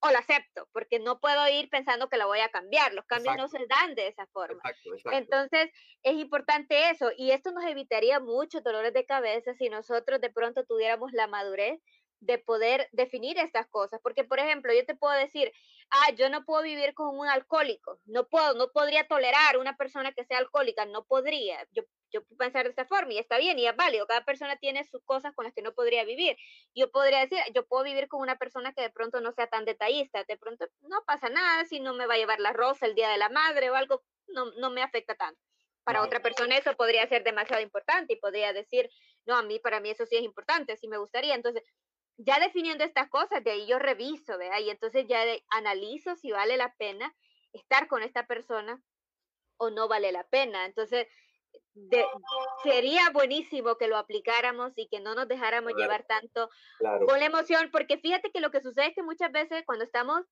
[0.05, 2.93] o la acepto, porque no puedo ir pensando que la voy a cambiar.
[2.93, 4.63] Los cambios no se dan de esa forma.
[5.13, 5.71] Entonces,
[6.03, 7.11] es importante eso.
[7.17, 11.81] Y esto nos evitaría muchos dolores de cabeza si nosotros de pronto tuviéramos la madurez
[12.21, 13.99] de poder definir estas cosas.
[14.03, 15.51] Porque, por ejemplo, yo te puedo decir,
[15.89, 20.13] ah, yo no puedo vivir con un alcohólico, no puedo, no podría tolerar una persona
[20.13, 21.67] que sea alcohólica, no podría.
[21.73, 21.83] Yo,
[22.15, 24.07] yo puedo pensar de esta forma y está bien y es válido.
[24.07, 26.37] Cada persona tiene sus cosas con las que no podría vivir.
[26.75, 29.65] Yo podría decir, yo puedo vivir con una persona que de pronto no sea tan
[29.65, 32.95] detallista, de pronto no pasa nada si no me va a llevar la rosa el
[32.95, 35.41] día de la madre o algo, no, no me afecta tanto.
[35.83, 38.89] Para otra persona eso podría ser demasiado importante y podría decir,
[39.27, 41.35] no, a mí, para mí eso sí es importante, sí me gustaría.
[41.35, 41.63] Entonces,
[42.17, 44.61] ya definiendo estas cosas, de ahí yo reviso, ¿verdad?
[44.61, 47.15] Y entonces ya analizo si vale la pena
[47.53, 48.81] estar con esta persona
[49.57, 50.65] o no vale la pena.
[50.65, 51.07] Entonces,
[52.63, 56.51] sería buenísimo que lo aplicáramos y que no nos dejáramos llevar tanto
[57.07, 60.23] con la emoción, porque fíjate que lo que sucede es que muchas veces cuando estamos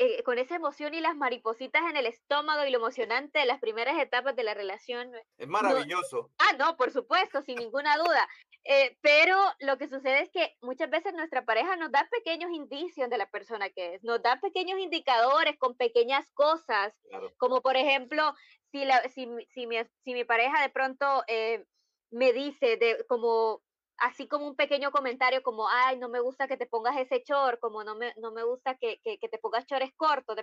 [0.00, 3.58] eh, con esa emoción y las maripositas en el estómago y lo emocionante de las
[3.58, 5.12] primeras etapas de la relación.
[5.36, 6.30] Es maravilloso.
[6.38, 8.28] ah, no, por supuesto, sin ninguna duda.
[8.62, 13.10] Eh, pero lo que sucede es que muchas veces nuestra pareja nos da pequeños indicios
[13.10, 16.94] de la persona que es, nos da pequeños indicadores con pequeñas cosas,
[17.36, 18.34] como por ejemplo,
[18.70, 21.64] si, la, si, si, mi, si mi pareja de pronto eh,
[22.10, 23.62] me dice de como
[23.98, 27.60] así como un pequeño comentario como, ay, no me gusta que te pongas ese short,
[27.60, 30.36] como no me, no me gusta que, que, te pongas chores cortos.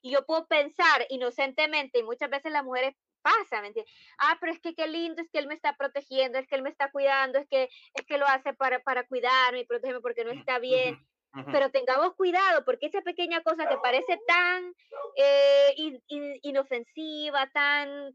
[0.00, 3.92] Y yo puedo pensar inocentemente, y muchas veces las mujeres pasa, ¿me entiendes?
[4.18, 6.62] Ah, pero es que qué lindo, es que él me está protegiendo, es que él
[6.62, 10.24] me está cuidando, es que, es que lo hace para, para cuidarme y protegerme porque
[10.24, 11.04] no está bien.
[11.52, 14.74] Pero tengamos cuidado, porque esa pequeña cosa que parece tan
[15.14, 16.00] eh,
[16.42, 18.12] inofensiva, tan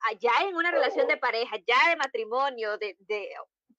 [0.00, 3.28] allá en una relación de pareja, ya de matrimonio, de, de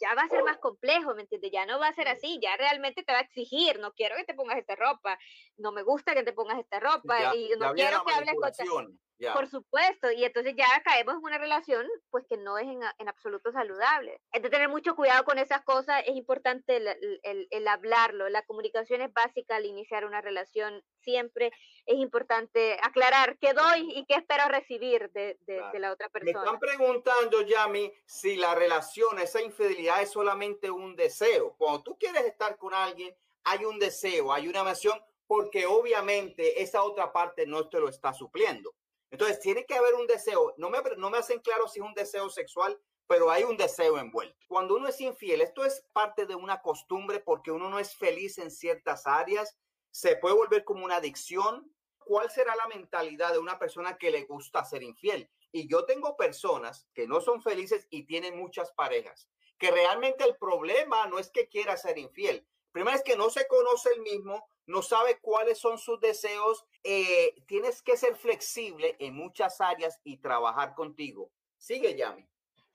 [0.01, 1.51] ya va a ser más complejo, ¿me entiendes?
[1.51, 4.23] Ya no va a ser así, ya realmente te va a exigir, no quiero que
[4.23, 5.17] te pongas esta ropa,
[5.57, 8.99] no me gusta que te pongas esta ropa y no quiero que hables con...
[9.33, 13.07] Por supuesto, y entonces ya caemos en una relación pues que no es en, en
[13.07, 14.19] absoluto saludable.
[14.31, 16.87] Hay que tener mucho cuidado con esas cosas, es importante el,
[17.23, 21.51] el, el, hablarlo, la comunicación es básica al iniciar una relación, siempre
[21.85, 26.39] es importante aclarar qué doy y qué espero recibir de, de, de la otra persona.
[26.39, 31.55] Me están preguntando, Yami, si la relación, esa infidelidad es solamente un deseo.
[31.57, 36.83] Cuando tú quieres estar con alguien, hay un deseo, hay una emoción, porque obviamente esa
[36.83, 38.73] otra parte no te lo está supliendo.
[39.11, 40.53] Entonces, tiene que haber un deseo.
[40.57, 43.97] No me, no me hacen claro si es un deseo sexual, pero hay un deseo
[43.97, 44.37] envuelto.
[44.47, 48.37] Cuando uno es infiel, esto es parte de una costumbre porque uno no es feliz
[48.37, 49.57] en ciertas áreas,
[49.91, 51.69] se puede volver como una adicción.
[51.97, 55.29] ¿Cuál será la mentalidad de una persona que le gusta ser infiel?
[55.51, 60.37] Y yo tengo personas que no son felices y tienen muchas parejas, que realmente el
[60.37, 62.47] problema no es que quiera ser infiel.
[62.71, 67.35] Primero es que no se conoce el mismo, no sabe cuáles son sus deseos, eh,
[67.45, 71.29] tienes que ser flexible en muchas áreas y trabajar contigo.
[71.57, 72.27] Sigue, Yami.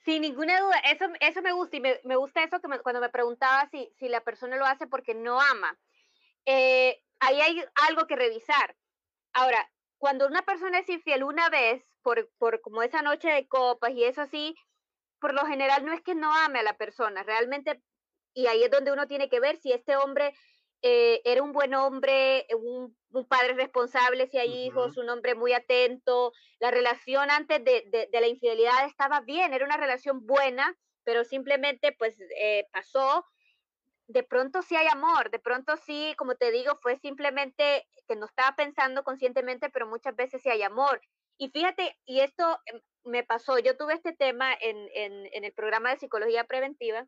[0.05, 3.69] Sin ninguna duda, eso, eso me gusta y me, gusta eso que cuando me preguntaba
[3.71, 5.77] si, si la persona lo hace porque no ama.
[6.45, 8.77] Eh, ahí hay algo que revisar.
[9.33, 13.91] Ahora, cuando una persona es infiel una vez, por, por como esa noche de copas
[13.91, 14.55] y eso así,
[15.19, 17.83] por lo general no es que no ame a la persona, realmente,
[18.33, 20.35] y ahí es donde uno tiene que ver si este hombre
[20.83, 22.95] eh, era un buen hombre, un,
[23.29, 26.33] padre responsable si hay hijos, un hombre muy atento.
[26.61, 32.21] La relación antes de, la infidelidad estaba bien, era una relación buena, pero simplemente pues
[32.39, 33.25] eh, pasó.
[34.09, 38.27] de pronto sí hay amor, de pronto sí, como te digo, fue simplemente que no
[38.27, 41.01] estaba pensando conscientemente, pero muchas veces sí hay amor.
[41.39, 45.53] Y fíjate, y esto em, me pasó, yo tuve este tema en, en, en el
[45.53, 47.07] programa de psicología preventiva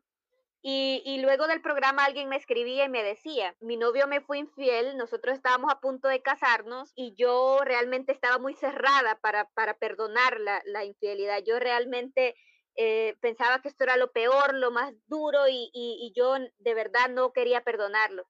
[0.61, 4.97] y, luego del programa alguien me escribía y me decía, mi novio me fue infiel,
[4.97, 10.39] nosotros estábamos a punto de casarnos y yo realmente estaba muy cerrada para, para perdonar
[10.41, 11.41] la, la infidelidad.
[11.45, 12.35] Yo realmente
[12.75, 17.09] eh, pensaba que esto era lo peor, lo más duro y, y, yo de verdad
[17.09, 18.27] no quería perdonarlo.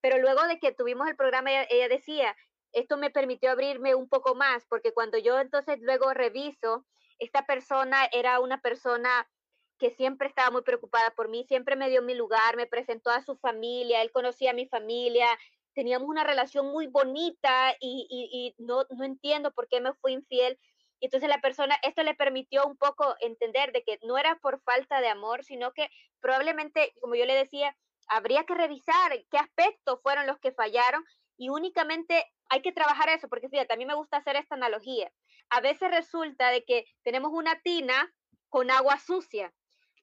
[0.00, 2.36] Pero luego de que tuvimos el programa, ella, decía,
[2.72, 6.84] esto me permitió abrirme un poco más, porque cuando yo entonces luego reviso,
[7.18, 9.26] esta persona era una persona
[9.78, 13.22] que siempre estaba muy preocupada por mí, siempre me dio mi lugar, me presentó a
[13.22, 15.26] su familia, él conocía a mi familia,
[15.74, 20.58] teníamos una relación muy bonita y, y, no, no entiendo por qué me fui infiel,
[20.98, 24.62] y entonces la persona, esto le permitió un poco entender de que no era por
[24.62, 27.76] falta de amor, sino que probablemente, como yo le decía,
[28.08, 31.04] habría que revisar qué aspectos fueron los que fallaron
[31.36, 35.12] y únicamente hay que trabajar eso, porque fíjate, a mí me gusta hacer esta analogía.
[35.50, 38.12] A veces resulta de que tenemos una tina
[38.48, 39.52] con agua sucia.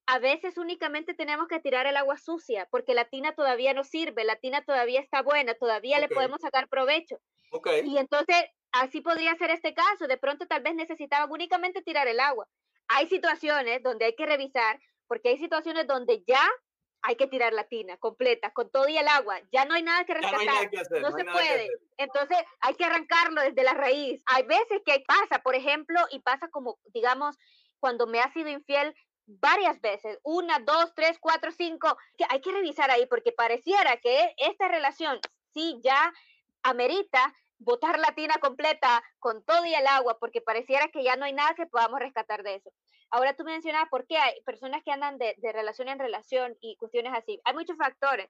[0.05, 4.25] A veces únicamente tenemos que tirar el agua sucia porque la tina todavía no sirve,
[4.25, 7.19] la tina todavía está buena, todavía le podemos sacar provecho.
[7.51, 7.87] Okay.
[7.87, 10.07] Y entonces así podría ser este caso.
[10.07, 12.47] De pronto tal vez necesitaban únicamente tirar el agua.
[12.89, 16.41] Hay situaciones donde hay que revisar, porque hay situaciones donde ya
[17.03, 19.39] hay que tirar la tina completa, con todo y el agua.
[19.51, 20.69] Ya no hay nada que rescatar.
[21.01, 21.69] No, se puede.
[21.97, 24.21] Entonces hay que arrancarlo desde la raíz.
[24.25, 27.37] Hay veces que pasa, por ejemplo, y pasa como, digamos,
[27.79, 32.51] cuando me ha sido infiel varias veces, una, dos, tres, cuatro, cinco, que hay que
[32.51, 35.19] revisar ahí porque pareciera que esta relación
[35.53, 36.13] sí ya
[36.63, 41.25] amerita botar la tina completa con todo y el agua, porque pareciera que ya no
[41.25, 42.71] hay nada que podamos rescatar de eso.
[43.13, 46.75] Ahora tú mencionabas por qué hay personas que andan de, de relación en relación y
[46.77, 47.39] cuestiones así.
[47.45, 48.27] Hay muchos factores.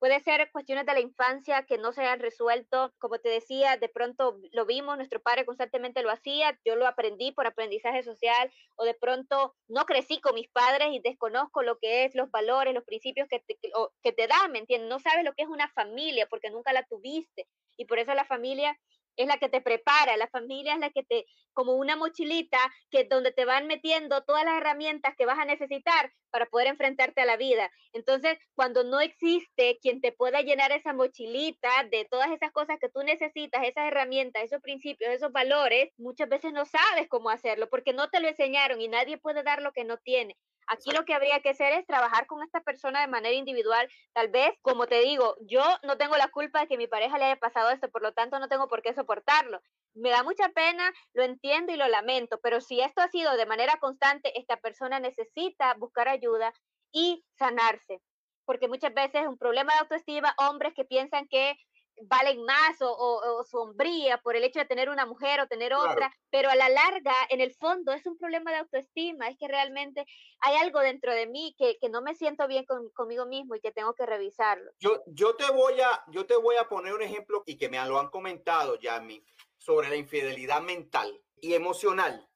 [0.00, 2.92] Puede ser cuestiones de la infancia que no se hayan resuelto.
[2.98, 7.30] Como te decía, de pronto lo vimos, nuestro padre constantemente lo hacía, yo lo aprendí
[7.30, 12.04] por aprendizaje social, o de pronto no crecí con mis padres y desconozco lo que
[12.04, 13.56] es los valores, los principios que te,
[14.02, 14.90] que te dan, ¿me entiendes?
[14.90, 18.24] No sabes lo que es una familia porque nunca la tuviste y por eso la
[18.24, 18.76] familia
[19.16, 22.58] es la que te prepara, la familia es la que te, como una mochilita,
[22.90, 27.20] que donde te van metiendo todas las herramientas que vas a necesitar para poder enfrentarte
[27.20, 27.70] a la vida.
[27.92, 32.88] Entonces, cuando no existe quien te pueda llenar esa mochilita de todas esas cosas que
[32.88, 37.92] tú necesitas, esas herramientas, esos principios, esos valores, muchas veces no sabes cómo hacerlo porque
[37.92, 40.36] no te lo enseñaron y nadie puede dar lo que no tiene.
[40.66, 43.88] Aquí lo que habría que hacer es trabajar con esta persona de manera individual.
[44.12, 47.26] Tal vez, como te digo, yo no tengo la culpa de que mi pareja le
[47.26, 49.60] haya pasado esto, por lo tanto no tengo por qué soportarlo.
[49.94, 53.46] Me da mucha pena, lo entiendo y lo lamento, pero si esto ha sido de
[53.46, 56.52] manera constante, esta persona necesita buscar ayuda
[56.92, 58.00] y sanarse.
[58.46, 61.56] Porque muchas veces es un problema de autoestima, hombres que piensan que
[62.02, 66.50] valen más o, sombría por el hecho de tener una mujer o tener otra, pero
[66.50, 70.04] a la larga, en el fondo, es un problema de autoestima, es que realmente
[70.40, 73.94] hay algo dentro de mí que, no me siento bien conmigo mismo y que tengo
[73.94, 74.70] que revisarlo.
[74.80, 77.84] Yo, yo, te voy a, yo te voy a poner un ejemplo y que me
[77.86, 79.24] lo han comentado, Yami,
[79.58, 82.28] sobre la infidelidad mental y emocional.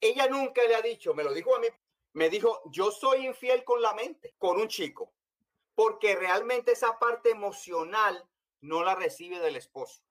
[0.00, 1.68] Ella nunca le ha dicho, me lo dijo a mí,
[2.14, 5.14] me dijo, yo soy infiel con la mente, con un chico,
[5.74, 8.28] porque realmente esa parte emocional
[8.62, 10.02] no la recibe del esposo.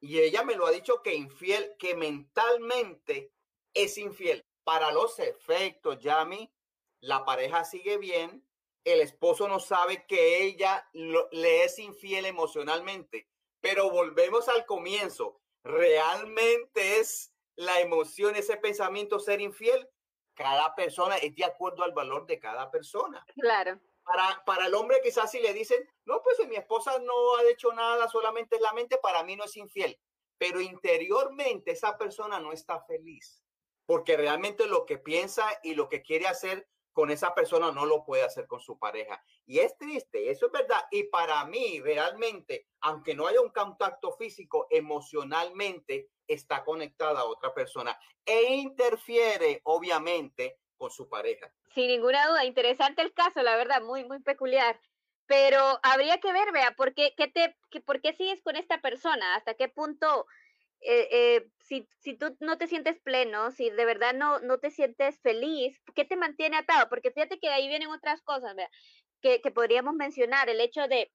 [0.00, 3.32] Y ella me lo ha dicho que infiel, que mentalmente
[3.74, 4.46] es infiel.
[4.62, 6.52] Para los efectos, Yami,
[7.00, 8.46] la pareja sigue bien,
[8.84, 13.28] el esposo no sabe que ella le es infiel emocionalmente.
[13.60, 15.40] Pero volvemos al comienzo.
[15.64, 19.88] ¿Realmente es la emoción, ese pensamiento ser infiel?
[20.34, 23.24] Cada persona es de acuerdo al valor de cada persona.
[23.34, 23.80] Claro.
[24.06, 27.72] Para, para el hombre quizás si le dicen, no, pues mi esposa no ha hecho
[27.72, 29.98] nada, solamente es la mente, para mí no es infiel.
[30.38, 33.42] Pero interiormente esa persona no está feliz,
[33.84, 38.04] porque realmente lo que piensa y lo que quiere hacer con esa persona no lo
[38.04, 39.22] puede hacer con su pareja.
[39.44, 40.82] Y es triste, eso es verdad.
[40.90, 47.52] Y para mí, realmente, aunque no haya un contacto físico, emocionalmente está conectada a otra
[47.52, 51.52] persona e interfiere, obviamente, con su pareja.
[51.74, 54.80] Sin ninguna duda, interesante el caso, la verdad, muy, muy peculiar.
[55.26, 59.34] Pero habría que ver, vea, ¿por qué, qué te, ¿por qué sigues con esta persona?
[59.34, 60.26] ¿Hasta qué punto,
[60.80, 64.70] eh, eh, si, si tú no te sientes pleno, si de verdad no, no te
[64.70, 66.88] sientes feliz, ¿qué te mantiene atado?
[66.88, 68.70] Porque fíjate que ahí vienen otras cosas, vea,
[69.20, 71.10] que, que podríamos mencionar, el hecho de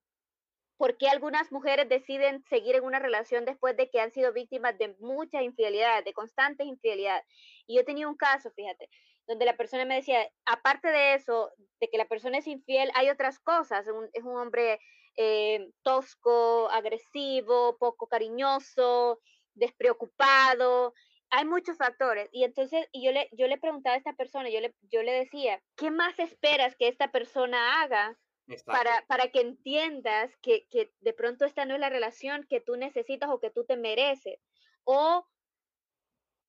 [0.81, 4.75] por qué algunas mujeres deciden seguir en una relación después de que han sido víctimas
[4.79, 7.23] de muchas infidelidades, de constantes infidelidades.
[7.67, 8.89] Y yo tenía un caso, fíjate,
[9.31, 13.09] donde la persona me decía, aparte de eso, de que la persona es infiel, hay
[13.09, 13.87] otras cosas.
[14.13, 14.79] es un hombre
[15.15, 19.21] eh, tosco, agresivo, poco cariñoso,
[19.53, 20.93] despreocupado.
[21.29, 22.27] Hay muchos factores.
[22.33, 25.13] Y entonces y yo, le, yo le preguntaba a esta persona, yo le, yo le
[25.13, 28.17] decía, ¿qué más esperas que esta persona haga
[28.65, 32.75] para, para, que entiendas que, que, de pronto esta no es la relación que tú
[32.75, 34.41] necesitas o que tú te mereces.
[34.83, 35.25] O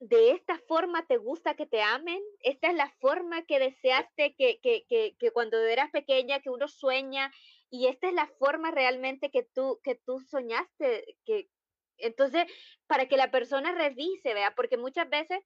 [0.03, 4.59] de esta forma te gusta que te amen, esta es la forma que deseaste que,
[4.61, 7.33] que, que, que, cuando eras pequeña, que uno sueña,
[7.71, 11.49] y esta es la forma realmente que tú, que tú soñaste, que
[11.99, 12.47] entonces,
[12.89, 15.39] para que la persona revise, vea, porque muchas veces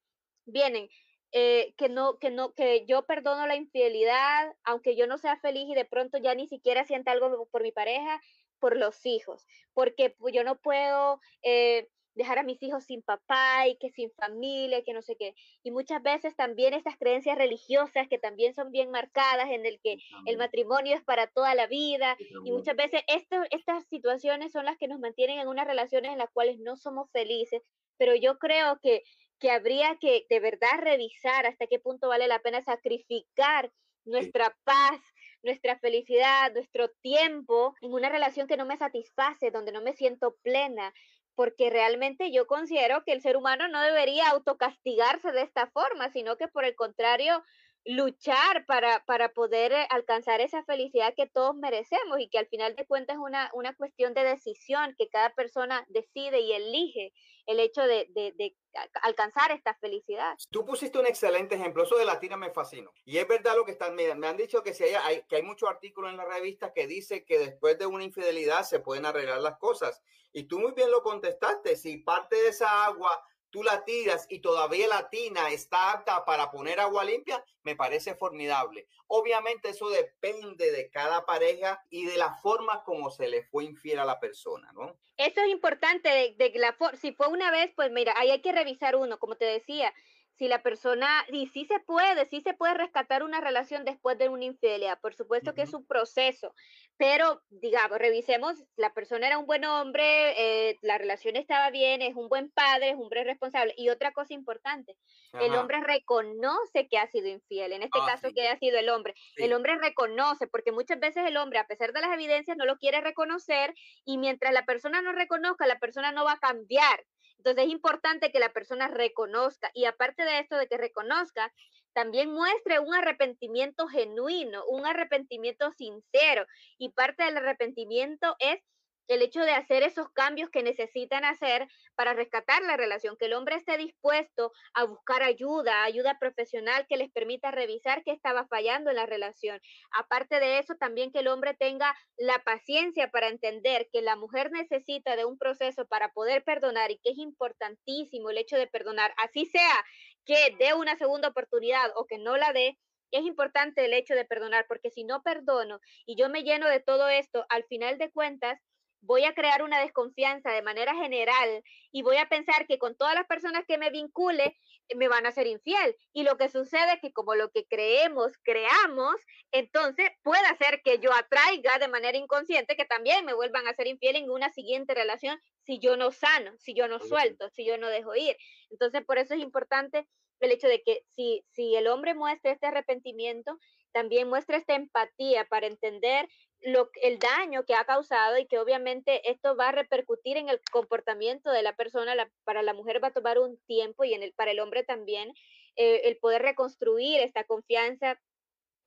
[0.45, 0.89] vienen,
[1.33, 5.67] eh, que no, que no, que yo perdono la infidelidad, aunque yo no sea feliz
[5.69, 8.19] y de pronto ya ni siquiera sienta algo por mi pareja,
[8.57, 9.45] por los hijos,
[9.75, 14.11] porque pues, yo no puedo eh, dejar a mis hijos sin papá y que sin
[14.11, 15.35] familia, que no sé qué.
[15.63, 19.97] Y muchas veces también estas creencias religiosas que también son bien marcadas en el que
[20.25, 24.87] el matrimonio es para toda la vida y muchas veces estas situaciones son las que
[24.87, 27.61] nos mantienen en unas relaciones en las cuales no somos felices,
[27.97, 29.03] pero yo creo que,
[29.39, 33.71] que habría que de verdad revisar hasta qué punto vale la pena sacrificar
[34.07, 34.99] nuestra paz,
[35.43, 40.35] nuestra felicidad, nuestro tiempo en una relación que no me satisface, donde no me siento
[40.41, 40.93] plena,
[41.37, 46.35] porque realmente yo considero que el ser humano no debería autocastigarse de esta forma, sino
[46.35, 47.43] que por el contrario,
[47.87, 52.75] luchar para, para poder eh, alcanzar esa felicidad que todos merecemos y que al final
[52.75, 57.13] de cuentas es una, una cuestión de decisión que cada persona decide y elige
[57.45, 58.55] el hecho de, de, de,
[59.01, 60.37] alcanzar esta felicidad.
[60.51, 62.91] Tú pusiste un excelente ejemplo, eso de Latina me fascinó.
[63.05, 65.37] Y es verdad lo que están, me, me han dicho que, si hay, hay, que
[65.37, 69.05] hay muchos artículos en la revista que dice que después de una infidelidad se pueden
[69.05, 70.01] arreglar las cosas.
[70.33, 74.39] Y tú muy bien lo contestaste, si parte de esa agua tú la tiras y
[74.39, 78.87] todavía la tina está apta para poner agua limpia, me parece formidable.
[79.07, 83.99] Obviamente eso depende de cada pareja y de la forma como se le fue infiel
[83.99, 84.97] a la persona, ¿no?
[85.17, 88.51] Eso es importante, de, de la si fue una vez, pues mira, ahí hay que
[88.51, 89.93] revisar uno, como te decía,
[90.37, 94.29] si la persona, y sí se puede, sí se puede rescatar una relación después de
[94.29, 96.53] una infidelidad, por supuesto que es un proceso,
[96.97, 102.15] pero digamos, revisemos, la persona era un buen hombre, eh, la relación estaba bien, es
[102.15, 104.95] un buen padre, es un hombre responsable, y otra cosa importante,
[105.41, 108.89] el hombre reconoce que ha sido infiel, en este ah, caso que ha sido el
[108.89, 112.65] hombre, el hombre reconoce, porque muchas veces el hombre, a pesar de las evidencias, no
[112.65, 113.73] lo quiere reconocer,
[114.05, 117.03] y mientras la persona no reconozca, la persona no va a cambiar,
[117.37, 121.53] entonces es importante que la persona reconozca y aparte de esto de que reconozca,
[121.93, 126.45] también muestre un arrepentimiento genuino, un arrepentimiento sincero.
[126.77, 128.59] Y parte del arrepentimiento es
[129.07, 133.33] el hecho de hacer esos cambios que necesitan hacer para rescatar la relación, que el
[133.33, 138.89] hombre esté dispuesto a buscar ayuda, ayuda profesional que les permita revisar qué estaba fallando
[138.89, 139.59] en la relación.
[139.91, 144.51] Aparte de eso, también que el hombre tenga la paciencia para entender que la mujer
[144.51, 149.13] necesita de un proceso para poder perdonar y que es importantísimo el hecho de perdonar,
[149.17, 149.85] así sea
[150.25, 152.77] que dé una segunda oportunidad o que no la dé,
[153.11, 156.81] es importante el hecho de perdonar, porque si no perdono y yo me lleno de
[156.81, 158.59] todo esto, al final de cuentas,
[159.01, 163.15] voy a crear una desconfianza de manera general y voy a pensar que con todas
[163.15, 164.57] las personas que me vincule
[164.95, 165.95] me van a ser infiel.
[166.13, 169.15] Y lo que sucede es que como lo que creemos, creamos,
[169.51, 173.87] entonces puede ser que yo atraiga de manera inconsciente que también me vuelvan a ser
[173.87, 177.77] infiel en una siguiente relación si yo no sano, si yo no suelto, si yo
[177.77, 178.35] no dejo ir.
[178.69, 180.07] Entonces por eso es importante
[180.39, 183.57] el hecho de que si, si el hombre muestra este arrepentimiento,
[183.91, 186.27] también muestra esta empatía para entender
[186.61, 190.59] lo, el daño que ha causado y que obviamente esto va a repercutir en el
[190.71, 192.13] comportamiento de la persona.
[192.43, 195.33] para la mujer va a tomar un tiempo y en el, para el hombre también
[195.75, 198.19] eh, el poder reconstruir esta confianza,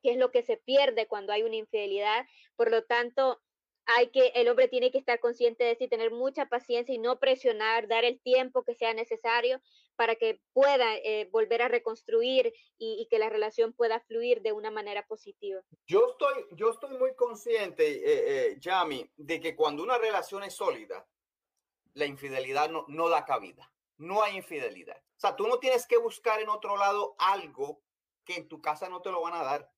[0.03, 2.26] que es lo que se pierde cuando hay una infidelidad.
[2.57, 3.40] Por lo tanto,
[3.96, 7.18] hay que, el hombre tiene que estar consciente de eso tener mucha paciencia y no
[7.18, 9.61] presionar, dar el tiempo que sea necesario
[10.01, 14.70] para que pueda eh, volver a reconstruir y, que la relación pueda fluir de una
[14.70, 15.61] manera positiva.
[15.86, 20.55] Yo estoy, yo estoy muy consciente, eh, eh, Yami, de que cuando una relación es
[20.55, 21.07] sólida,
[21.92, 23.70] la infidelidad no, no da cabida.
[23.98, 24.96] No hay infidelidad.
[24.96, 27.82] O sea, tú no tienes que buscar en otro lado algo
[28.24, 29.70] que en tu casa no te lo van a dar.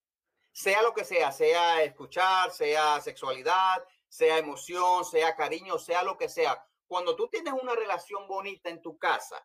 [0.52, 6.28] Sea lo que sea, sea escuchar, sea sexualidad, sea emoción, sea cariño, sea lo que
[6.28, 6.64] sea.
[6.86, 9.44] Cuando tú tienes una relación bonita en tu casa,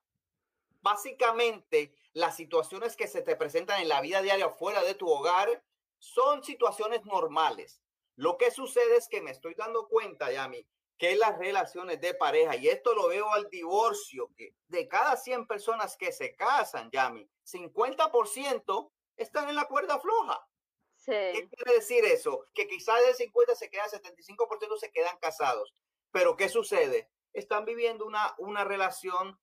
[0.87, 5.61] básicamente las situaciones que se te presentan en la vida diaria fuera de tu hogar
[5.99, 7.81] son situaciones normales.
[8.15, 10.65] Lo que sucede es que me estoy dando cuenta, Yami,
[10.97, 15.45] que las relaciones de pareja, y esto lo veo al divorcio, que de cada 100
[15.45, 20.39] personas que se casan, Yami, 50% están en la cuerda floja.
[21.05, 22.45] ¿Qué quiere decir eso?
[22.53, 25.73] Que quizás de 50 se quedan, 75% se quedan casados.
[26.11, 27.09] Pero ¿qué sucede?
[27.33, 29.37] Están viviendo una, una relación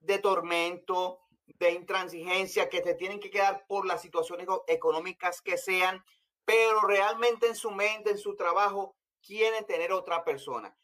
[0.00, 6.04] de tormento, de intransigencia, que se tienen que quedar por las situaciones económicas que sean,
[6.44, 10.76] pero realmente en su mente, en su trabajo, quieren tener otra persona.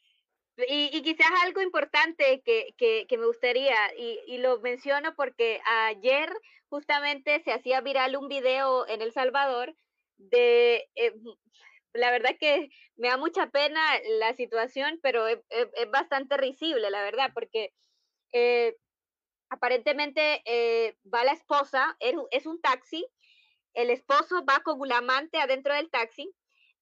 [0.69, 6.31] Y, quizás algo importante que, que, me gustaría, y, y, lo menciono porque ayer
[6.69, 9.75] justamente se hacía viral un video en El Salvador
[10.17, 11.13] de, eh,
[11.93, 13.81] la verdad que me da mucha pena
[14.19, 15.41] la situación, pero es,
[15.91, 17.73] bastante risible, la verdad, porque
[18.33, 18.77] eh,
[19.51, 23.07] aparentemente eh, va la esposa, es un taxi,
[23.75, 26.35] el esposo va con un amante adentro del taxi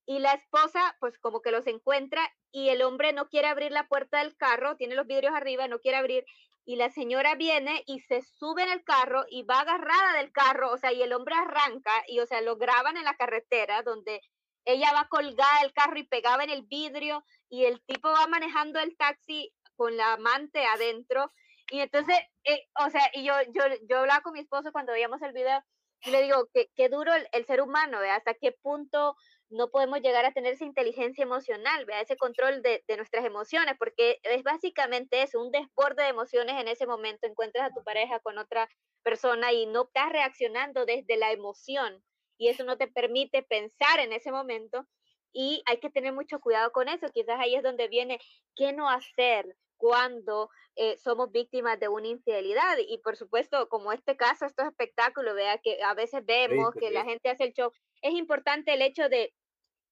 [0.06, 3.88] y la esposa pues como que los encuentra y el hombre no quiere abrir la
[3.88, 6.24] puerta del carro, tiene los vidrios arriba, no quiere abrir
[6.64, 10.70] y la señora viene y se sube en el carro y va agarrada del carro,
[10.70, 14.20] o sea, y el hombre arranca y o sea, lo graban en la carretera donde
[14.64, 18.78] ella va colgada del carro y pegaba en el vidrio y el tipo va manejando
[18.78, 21.32] el taxi con la amante adentro
[21.72, 25.22] y entonces, eh, o sea, y yo, yo, yo hablaba con mi esposo cuando veíamos
[25.22, 25.64] el video
[26.04, 28.10] y le digo, qué, qué duro el, ser humano, ¿ve?
[28.10, 29.16] hasta qué punto
[29.48, 31.98] no podemos llegar a tener esa inteligencia emocional, ¿ve?
[32.02, 36.68] ese control de, de, nuestras emociones, porque es básicamente eso, un desborde de emociones en
[36.68, 38.68] ese momento, encuentras a tu pareja con otra
[39.02, 42.04] persona y no estás reaccionando desde la emoción
[42.36, 44.86] y eso no te permite pensar en ese momento
[45.32, 48.20] y hay que tener mucho cuidado con eso, quizás ahí es donde viene
[48.56, 52.76] qué no hacer, cuando eh, somos víctimas de una infidelidad.
[52.86, 57.04] Y por supuesto, como este caso, estos espectáculos, vea que a veces vemos que la
[57.04, 59.34] gente hace el show, es importante el hecho de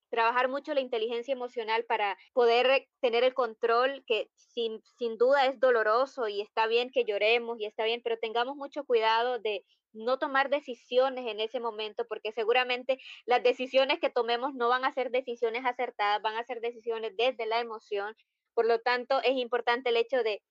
[0.09, 5.59] trabajar mucho la inteligencia emocional para poder tener el control, que sin, sin duda es
[5.59, 10.21] doloroso y está bien que lloremos y está bien, pero tengamos mucho cuidado de no
[10.21, 15.11] tomar decisiones en ese momento, porque seguramente las decisiones que tomemos no van a ser
[15.11, 18.15] decisiones acertadas, van a ser decisiones desde la emoción
[18.55, 20.43] por lo tanto, es importante el hecho de,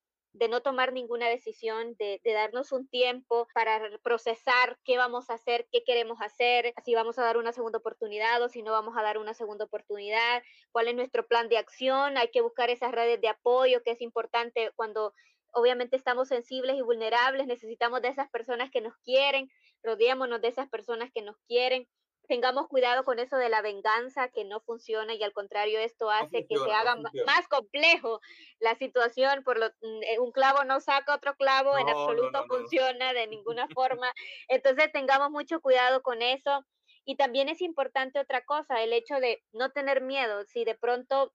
[0.50, 5.84] no tomar ninguna decisión, de, darnos un tiempo para procesar qué vamos a hacer, qué
[5.84, 9.18] queremos hacer, si vamos a dar una segunda oportunidad o si no vamos a dar
[9.18, 10.42] una segunda oportunidad,
[10.72, 12.18] cuál es nuestro plan de acción.
[12.18, 15.14] Hay que buscar esas redes de apoyo, que es importante cuando
[15.54, 19.50] obviamente estamos sensibles y vulnerables, necesitamos de esas personas que nos quieren,
[19.84, 21.88] rodeémonos de esas personas que nos quieren
[22.30, 26.46] tengamos cuidado con eso de la venganza que no funciona y al contrario esto hace
[26.46, 28.22] que se haga más complejo
[28.60, 33.14] la situación por lo mm, eh, un clavo no saca otro clavo en absoluto funciona
[33.14, 34.14] de ninguna forma.
[34.48, 36.64] Entonces tengamos mucho cuidado con eso.
[37.04, 40.44] Y también es importante otra cosa el hecho de no tener miedo.
[40.46, 41.34] Si de pronto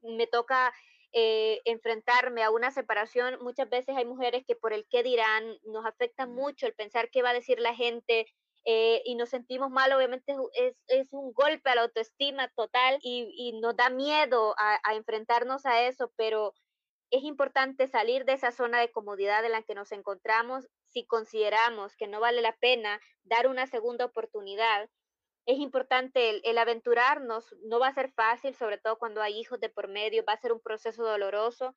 [0.00, 0.72] me toca
[1.12, 5.84] eh, enfrentarme a una separación, muchas veces hay mujeres que por el qué dirán nos
[5.84, 8.26] afecta mucho el pensar qué va a decir la gente,
[8.66, 13.30] eh, y nos sentimos mal, obviamente es, es, un golpe a la autoestima total y,
[13.36, 16.54] y nos da miedo a, a, enfrentarnos a eso, pero
[17.10, 21.94] es importante salir de esa zona de comodidad en la que nos encontramos si consideramos
[21.96, 24.88] que no vale la pena dar una segunda oportunidad.
[25.46, 29.60] Es importante el, el aventurarnos, no va a ser fácil, sobre todo cuando hay hijos
[29.60, 31.76] de por medio, va a ser un proceso doloroso,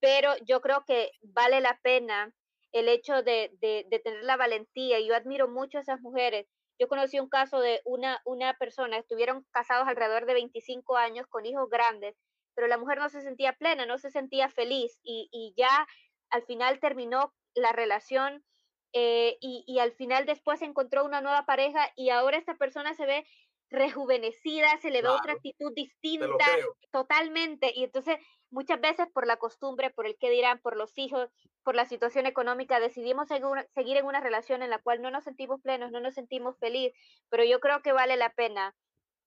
[0.00, 2.32] pero yo creo que vale la pena
[2.72, 5.00] el hecho de, de, tener la valentía.
[5.00, 6.46] Yo admiro mucho a esas mujeres.
[6.78, 11.44] Yo conocí un caso de una, una persona, estuvieron casados alrededor de 25 años con
[11.44, 12.14] hijos grandes,
[12.54, 15.88] pero la mujer no se sentía plena, no se sentía feliz y, y ya
[16.30, 18.44] al final terminó la relación
[18.92, 23.04] eh, y, y, al final después encontró una nueva pareja y ahora esta persona se
[23.04, 23.26] ve
[23.70, 26.46] rejuvenecida, se le ve otra actitud distinta,
[26.90, 27.72] totalmente.
[27.74, 28.16] Y entonces
[28.50, 31.30] muchas veces por la costumbre, por el que dirán, por los hijos,
[31.62, 35.60] por la situación económica, decidimos seguir en una relación en la cual no nos sentimos
[35.60, 36.92] plenos, no nos sentimos feliz,
[37.28, 38.74] pero yo creo que vale la pena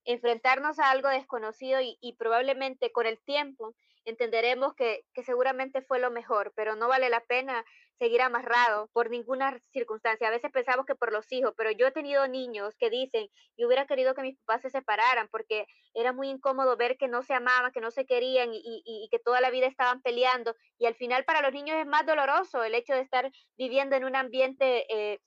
[0.06, 6.10] enfrentarnos a algo desconocido y, probablemente con el tiempo entenderemos que, que, seguramente fue lo
[6.10, 7.64] mejor, pero no vale la pena
[8.02, 10.28] seguir amarrado por ninguna circunstancia.
[10.28, 13.68] A veces pensamos que por los hijos, pero yo he tenido niños que dicen, yo
[13.68, 17.36] hubiera querido que mis papás se separaran porque era muy incómodo ver que no se
[17.36, 20.56] amaban, que no se querían y, y, que toda la vida estaban peleando.
[20.80, 24.06] Y al final para los niños es más doloroso el hecho de estar viviendo en
[24.06, 25.20] un ambiente eh,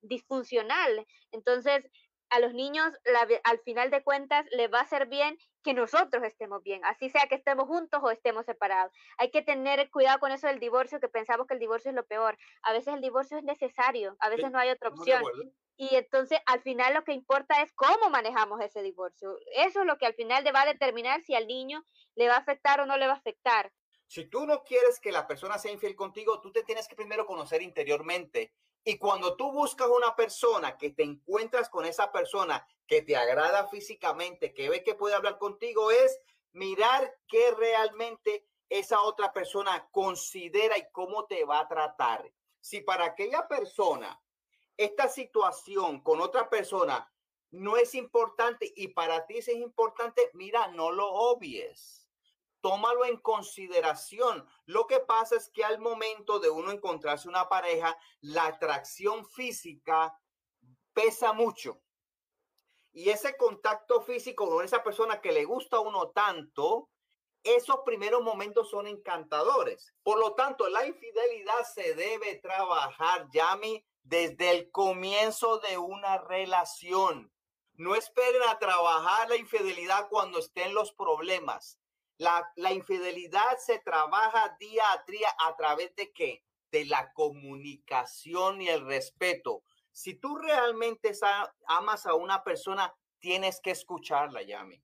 [0.00, 1.06] disfuncional.
[1.30, 1.88] Entonces,
[2.30, 2.92] a los niños
[3.44, 7.26] al final de cuentas les va a hacer bien que nosotros estemos bien, así sea
[7.26, 8.92] que estemos juntos o estemos separados.
[9.18, 12.06] Hay que tener cuidado con eso del divorcio, que pensamos que el divorcio es lo
[12.06, 12.38] peor.
[12.62, 15.24] A veces el divorcio es necesario, a veces no hay otra opción.
[15.76, 19.36] Y entonces al final lo que importa es cómo manejamos ese divorcio.
[19.56, 22.38] Eso es lo que al final va a determinar si al niño le va a
[22.38, 23.72] afectar o no le va a afectar.
[24.06, 27.26] Si tú no quieres que la persona sea infiel contigo, tú te tienes que primero
[27.26, 28.52] conocer interiormente
[28.88, 33.66] Y cuando tú buscas una persona que te encuentras con esa persona que te agrada
[33.66, 36.20] físicamente, que ve que puede hablar contigo, es
[36.52, 42.32] mirar qué realmente esa otra persona considera y cómo te va a tratar.
[42.60, 44.22] Si para aquella persona
[44.76, 47.12] esta situación con otra persona
[47.50, 52.05] no es importante y para ti es importante, mira, no lo obvies.
[52.66, 54.44] Tómalo en consideración.
[54.64, 60.20] Lo que pasa es que al momento de uno encontrarse una pareja, la atracción física
[60.92, 61.80] pesa mucho.
[62.92, 66.90] Y ese contacto físico con esa persona que le gusta a uno tanto,
[67.44, 69.94] esos primeros momentos son encantadores.
[70.02, 77.32] Por lo tanto, la infidelidad se debe trabajar, Yami, desde el comienzo de una relación.
[77.74, 81.78] No esperen a trabajar la infidelidad cuando estén los problemas.
[82.18, 86.42] La, la infidelidad se trabaja día a día a través de qué?
[86.70, 89.62] De la comunicación y el respeto.
[89.92, 91.12] Si tú realmente
[91.66, 94.82] amas a una persona, tienes que escucharla, Yami.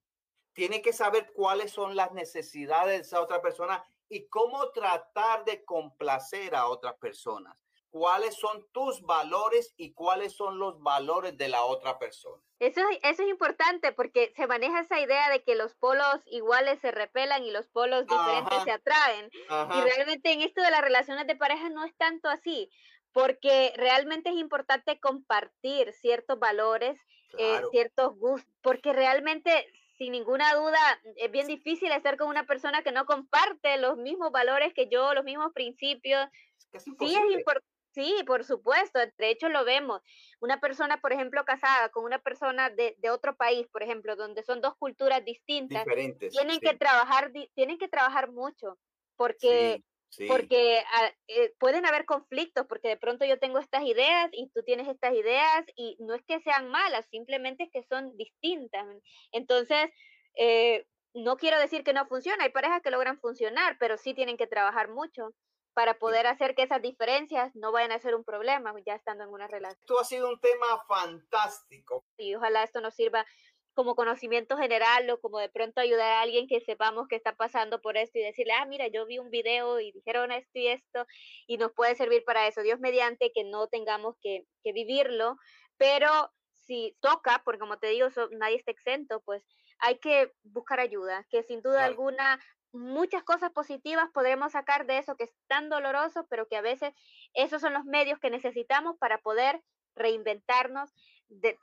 [0.53, 5.63] Tienes que saber cuáles son las necesidades de esa otra persona y cómo tratar de
[5.65, 7.57] complacer a otras personas
[7.93, 12.41] cuáles son tus valores y cuáles son los valores de la otra persona.
[12.63, 16.91] Eso, eso es importante porque se maneja esa idea de que los polos iguales se
[16.91, 19.29] repelan y los polos diferentes se atraen.
[19.33, 22.71] Y realmente en esto de las relaciones de pareja no es tanto así,
[23.11, 26.97] porque realmente es importante compartir ciertos valores,
[27.37, 30.79] eh, ciertos gustos, porque realmente sin ninguna duda
[31.17, 35.13] es bien difícil estar con una persona que no comparte los mismos valores que yo,
[35.13, 36.29] los mismos principios.
[36.71, 38.99] sí es importante Sí, por supuesto.
[39.17, 40.01] De hecho, lo vemos.
[40.39, 44.61] Una persona, por ejemplo, casada con una persona de, otro país, por ejemplo, donde son
[44.61, 48.79] dos culturas distintas, tienen que trabajar, tienen que trabajar mucho,
[49.15, 49.83] porque,
[50.27, 54.63] porque ah, eh, pueden haber conflictos, porque de pronto yo tengo estas ideas y tú
[54.63, 58.87] tienes estas ideas y no es que sean malas, simplemente es que son distintas.
[59.31, 59.91] Entonces,
[60.35, 64.37] eh, no quiero decir que no funciona, hay parejas que logran funcionar, pero sí tienen
[64.37, 65.35] que trabajar mucho
[65.73, 69.29] para poder hacer que esas diferencias no vayan a ser un problema ya estando en
[69.29, 69.79] una relación.
[69.81, 72.03] Esto ha sido un tema fantástico.
[72.17, 73.25] Y ojalá esto nos sirva
[73.73, 77.81] como conocimiento general o como de pronto ayudar a alguien que sepamos que está pasando
[77.81, 81.05] por esto y decirle, ah, mira, yo vi un video y dijeron esto y esto
[81.47, 82.61] y nos puede servir para eso.
[82.61, 85.37] Dios mediante que no tengamos que, que vivirlo,
[85.77, 89.43] pero si toca, porque como te digo, nadie está exento, pues
[89.79, 92.39] hay que buscar ayuda, que sin duda alguna
[92.73, 96.93] muchas cosas positivas podremos sacar de eso que es tan doloroso, pero que a veces
[97.33, 99.61] esos son los medios que necesitamos para poder
[99.95, 100.91] reinventarnos,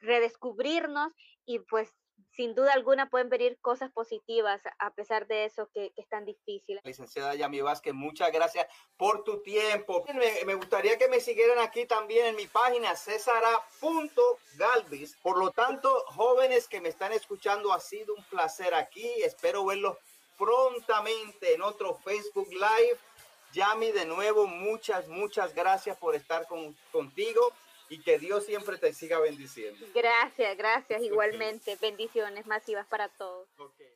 [0.01, 1.13] redescubrirnos
[1.45, 1.93] y pues
[2.33, 6.79] sin duda alguna pueden venir cosas positivas a pesar de eso que, es tan difícil.
[6.85, 10.05] Licenciada Yami Vázquez, muchas gracias por tu tiempo.
[10.47, 15.17] Me, gustaría que me siguieran aquí también en mi página cesara.galvis.
[15.17, 19.11] Por lo tanto, jóvenes que me están escuchando, ha sido un placer aquí.
[19.23, 19.97] Espero verlos
[20.41, 22.99] prontamente en otro Facebook Live.
[23.53, 27.53] Yami, de nuevo, muchas, muchas gracias por estar con, contigo
[27.91, 29.84] y que Dios siempre te siga bendiciendo.
[29.93, 31.76] Gracias, gracias, igualmente.
[31.80, 33.49] Bendiciones masivas para todos.
[33.59, 33.91] Okay.